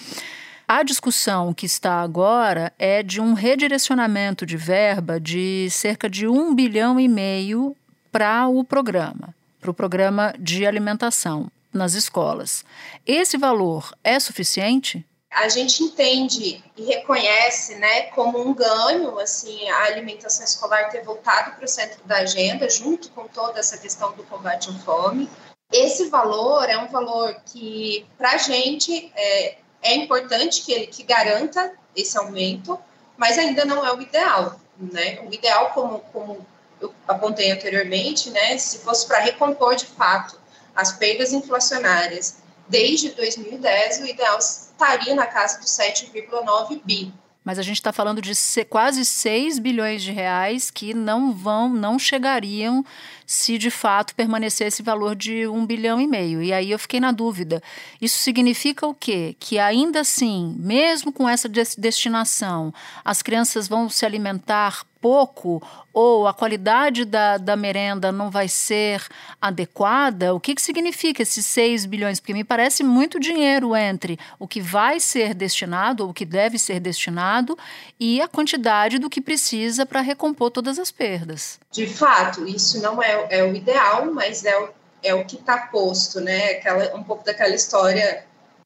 A 0.68 0.82
discussão 0.82 1.54
que 1.54 1.64
está 1.64 2.02
agora 2.02 2.74
é 2.78 3.02
de 3.02 3.22
um 3.22 3.32
redirecionamento 3.32 4.44
de 4.44 4.58
verba 4.58 5.18
de 5.18 5.68
cerca 5.70 6.10
de 6.10 6.28
um 6.28 6.54
bilhão 6.54 7.00
e 7.00 7.08
meio 7.08 7.74
para 8.12 8.46
o 8.48 8.62
programa, 8.62 9.34
para 9.62 9.70
o 9.70 9.74
programa 9.74 10.34
de 10.38 10.66
alimentação 10.66 11.50
nas 11.72 11.94
escolas. 11.94 12.66
Esse 13.06 13.38
valor 13.38 13.90
é 14.04 14.20
suficiente? 14.20 15.06
A 15.30 15.48
gente 15.48 15.82
entende 15.82 16.62
e 16.76 16.84
reconhece, 16.84 17.76
né, 17.76 18.02
como 18.10 18.46
um 18.46 18.54
ganho, 18.54 19.18
assim, 19.18 19.68
a 19.70 19.84
alimentação 19.84 20.44
escolar 20.44 20.90
ter 20.90 21.02
voltado 21.02 21.56
para 21.56 21.64
o 21.64 21.68
centro 21.68 22.04
da 22.04 22.18
agenda, 22.18 22.68
junto 22.68 23.08
com 23.10 23.26
toda 23.26 23.58
essa 23.58 23.78
questão 23.78 24.12
do 24.12 24.22
combate 24.24 24.68
à 24.68 24.72
fome. 24.84 25.28
Esse 25.76 26.08
valor 26.08 26.70
é 26.70 26.78
um 26.78 26.86
valor 26.86 27.34
que, 27.46 28.06
para 28.16 28.30
a 28.30 28.36
gente, 28.36 29.10
é, 29.16 29.56
é 29.82 29.96
importante 29.96 30.62
que 30.62 30.72
ele 30.72 30.86
que 30.86 31.02
garanta 31.02 31.72
esse 31.96 32.16
aumento, 32.16 32.78
mas 33.16 33.36
ainda 33.36 33.64
não 33.64 33.84
é 33.84 33.92
o 33.92 34.00
ideal, 34.00 34.60
né? 34.78 35.18
O 35.28 35.34
ideal, 35.34 35.70
como, 35.70 35.98
como 36.12 36.46
eu 36.80 36.94
apontei 37.08 37.50
anteriormente, 37.50 38.30
né, 38.30 38.56
se 38.56 38.78
fosse 38.78 39.04
para 39.06 39.18
recompor 39.18 39.74
de 39.74 39.86
fato 39.86 40.38
as 40.76 40.92
perdas 40.92 41.32
inflacionárias 41.32 42.36
desde 42.68 43.10
2010, 43.10 44.02
o 44.02 44.06
ideal 44.06 44.38
estaria 44.38 45.14
na 45.14 45.26
casa 45.26 45.58
dos 45.58 45.70
7,9 45.70 46.80
bi. 46.84 47.12
Mas 47.44 47.58
a 47.58 47.62
gente 47.62 47.76
está 47.76 47.92
falando 47.92 48.22
de 48.22 48.32
quase 48.70 49.04
6 49.04 49.58
bilhões 49.58 50.02
de 50.02 50.10
reais 50.10 50.70
que 50.70 50.94
não 50.94 51.32
vão, 51.32 51.68
não 51.68 51.98
chegariam 51.98 52.82
se 53.26 53.58
de 53.58 53.70
fato 53.70 54.14
permanecer 54.14 54.66
esse 54.66 54.82
valor 54.82 55.14
de 55.14 55.46
um 55.46 55.64
bilhão 55.64 56.00
e 56.00 56.06
meio. 56.06 56.42
E 56.42 56.52
aí 56.52 56.70
eu 56.70 56.78
fiquei 56.78 57.00
na 57.00 57.12
dúvida. 57.12 57.62
Isso 58.00 58.18
significa 58.18 58.86
o 58.86 58.94
quê? 58.94 59.36
Que 59.38 59.58
ainda 59.58 60.00
assim, 60.00 60.54
mesmo 60.58 61.12
com 61.12 61.28
essa 61.28 61.48
destinação, 61.48 62.72
as 63.04 63.22
crianças 63.22 63.68
vão 63.68 63.88
se 63.88 64.04
alimentar 64.04 64.84
pouco 65.04 65.62
ou 65.92 66.26
a 66.26 66.32
qualidade 66.32 67.04
da, 67.04 67.36
da 67.36 67.54
merenda 67.54 68.10
não 68.10 68.30
vai 68.30 68.48
ser 68.48 69.06
adequada, 69.38 70.34
o 70.34 70.40
que, 70.40 70.54
que 70.54 70.62
significa 70.62 71.22
esses 71.22 71.44
6 71.44 71.84
bilhões? 71.84 72.18
Porque 72.18 72.32
me 72.32 72.42
parece 72.42 72.82
muito 72.82 73.20
dinheiro 73.20 73.76
entre 73.76 74.18
o 74.38 74.48
que 74.48 74.62
vai 74.62 74.98
ser 74.98 75.34
destinado 75.34 76.04
ou 76.04 76.08
o 76.08 76.14
que 76.14 76.24
deve 76.24 76.58
ser 76.58 76.80
destinado 76.80 77.56
e 78.00 78.18
a 78.22 78.26
quantidade 78.26 78.98
do 78.98 79.10
que 79.10 79.20
precisa 79.20 79.84
para 79.84 80.00
recompor 80.00 80.50
todas 80.50 80.78
as 80.78 80.90
perdas. 80.90 81.60
De 81.70 81.86
fato, 81.86 82.48
isso 82.48 82.80
não 82.80 83.02
é, 83.02 83.13
é 83.30 83.42
o 83.42 83.54
ideal, 83.54 84.06
mas 84.12 84.44
é 84.44 84.58
o, 84.58 84.68
é 85.02 85.14
o 85.14 85.24
que 85.24 85.36
está 85.36 85.56
posto, 85.58 86.20
né? 86.20 86.52
Aquela, 86.52 86.96
um 86.96 87.02
pouco 87.02 87.24
daquela 87.24 87.54
história 87.54 88.24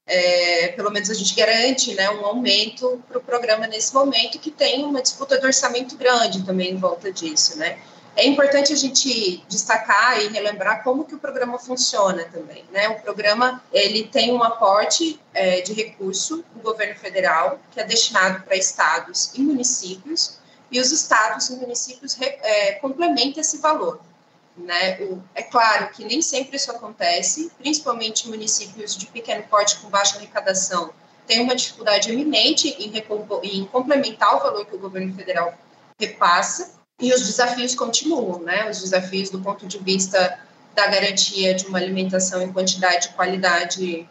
é, 0.08 0.68
pelo 0.68 0.90
menos 0.90 1.10
a 1.10 1.14
gente 1.14 1.34
garante 1.34 1.94
né, 1.94 2.10
um 2.10 2.24
aumento 2.24 3.02
para 3.06 3.18
o 3.18 3.20
programa 3.20 3.66
nesse 3.66 3.92
momento, 3.92 4.38
que 4.38 4.50
tem 4.50 4.82
uma 4.84 5.02
disputa 5.02 5.38
de 5.38 5.44
orçamento 5.44 5.96
grande 5.96 6.42
também 6.44 6.72
em 6.72 6.76
volta 6.76 7.12
disso. 7.12 7.58
Né? 7.58 7.78
É 8.16 8.26
importante 8.26 8.72
a 8.72 8.76
gente 8.76 9.44
destacar 9.48 10.18
e 10.20 10.28
relembrar 10.28 10.82
como 10.82 11.04
que 11.04 11.14
o 11.14 11.18
programa 11.18 11.58
funciona 11.58 12.24
também. 12.24 12.64
Né? 12.72 12.88
O 12.88 13.00
programa 13.02 13.62
ele 13.70 14.04
tem 14.04 14.32
um 14.32 14.42
aporte 14.42 15.20
é, 15.34 15.60
de 15.60 15.74
recurso 15.74 16.42
do 16.54 16.62
governo 16.62 16.98
federal, 16.98 17.60
que 17.70 17.78
é 17.78 17.84
destinado 17.84 18.42
para 18.42 18.56
estados 18.56 19.30
e 19.34 19.42
municípios, 19.42 20.38
e 20.70 20.80
os 20.80 20.90
estados 20.90 21.50
e 21.50 21.56
municípios 21.56 22.16
é, 22.20 22.72
complementam 22.72 23.40
esse 23.40 23.58
valor. 23.58 24.00
Né? 24.58 24.98
É 25.34 25.42
claro 25.42 25.90
que 25.90 26.04
nem 26.04 26.20
sempre 26.20 26.56
isso 26.56 26.70
acontece, 26.70 27.50
principalmente 27.58 28.28
municípios 28.28 28.96
de 28.96 29.06
pequeno 29.06 29.44
porte 29.44 29.78
com 29.78 29.88
baixa 29.88 30.16
arrecadação 30.16 30.92
têm 31.28 31.42
uma 31.42 31.54
dificuldade 31.54 32.10
eminente 32.10 32.68
em, 32.78 32.90
em 33.42 33.64
complementar 33.66 34.34
o 34.34 34.40
valor 34.40 34.64
que 34.64 34.74
o 34.74 34.78
governo 34.78 35.14
federal 35.14 35.54
repassa, 36.00 36.78
e 37.00 37.12
os 37.12 37.24
desafios 37.24 37.74
continuam, 37.76 38.40
né? 38.40 38.68
Os 38.68 38.80
desafios 38.80 39.30
do 39.30 39.40
ponto 39.40 39.66
de 39.66 39.78
vista 39.78 40.40
da 40.74 40.86
garantia 40.88 41.54
de 41.54 41.66
uma 41.66 41.78
alimentação 41.78 42.42
em 42.42 42.52
quantidade 42.52 43.08
e 43.08 43.12
qualidade 43.12 44.08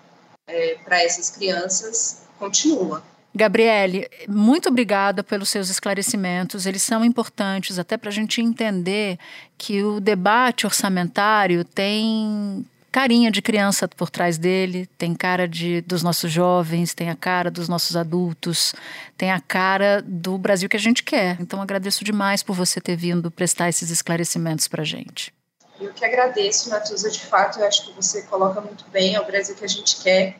é, 0.47 0.75
para 0.85 1.03
essas 1.03 1.29
crianças 1.29 2.23
continuam. 2.39 3.01
Gabriele, 3.37 4.09
muito 4.27 4.67
obrigada 4.69 5.23
pelos 5.23 5.49
seus 5.49 5.69
esclarecimentos. 5.69 6.65
Eles 6.65 6.81
são 6.81 7.05
importantes 7.05 7.77
até 7.77 7.95
para 7.95 8.09
a 8.09 8.13
gente 8.13 8.41
entender 8.41 9.19
que 9.57 9.83
o 9.83 9.99
debate 9.99 10.65
orçamentário 10.65 11.63
tem 11.63 12.65
carinha 12.91 13.29
de 13.29 13.43
criança 13.43 13.87
por 13.87 14.09
trás 14.09 14.39
dele, 14.39 14.89
tem 14.97 15.13
cara 15.13 15.47
de, 15.47 15.81
dos 15.81 16.01
nossos 16.01 16.31
jovens, 16.31 16.95
tem 16.95 17.11
a 17.11 17.15
cara 17.15 17.51
dos 17.51 17.69
nossos 17.69 17.95
adultos, 17.95 18.73
tem 19.15 19.31
a 19.31 19.39
cara 19.39 20.01
do 20.03 20.35
Brasil 20.37 20.67
que 20.67 20.77
a 20.77 20.79
gente 20.79 21.03
quer. 21.03 21.37
Então 21.39 21.61
agradeço 21.61 22.03
demais 22.03 22.41
por 22.41 22.55
você 22.55 22.81
ter 22.81 22.95
vindo 22.95 23.29
prestar 23.29 23.69
esses 23.69 23.91
esclarecimentos 23.91 24.67
para 24.67 24.81
a 24.81 24.85
gente. 24.85 25.31
Eu 25.79 25.93
que 25.93 26.03
agradeço, 26.03 26.71
Natuza, 26.71 27.11
de 27.11 27.23
fato, 27.23 27.59
eu 27.59 27.67
acho 27.67 27.85
que 27.85 27.93
você 27.93 28.23
coloca 28.23 28.59
muito 28.61 28.83
bem, 28.89 29.13
é 29.13 29.21
o 29.21 29.25
Brasil 29.25 29.55
que 29.55 29.63
a 29.63 29.69
gente 29.69 30.01
quer. 30.01 30.39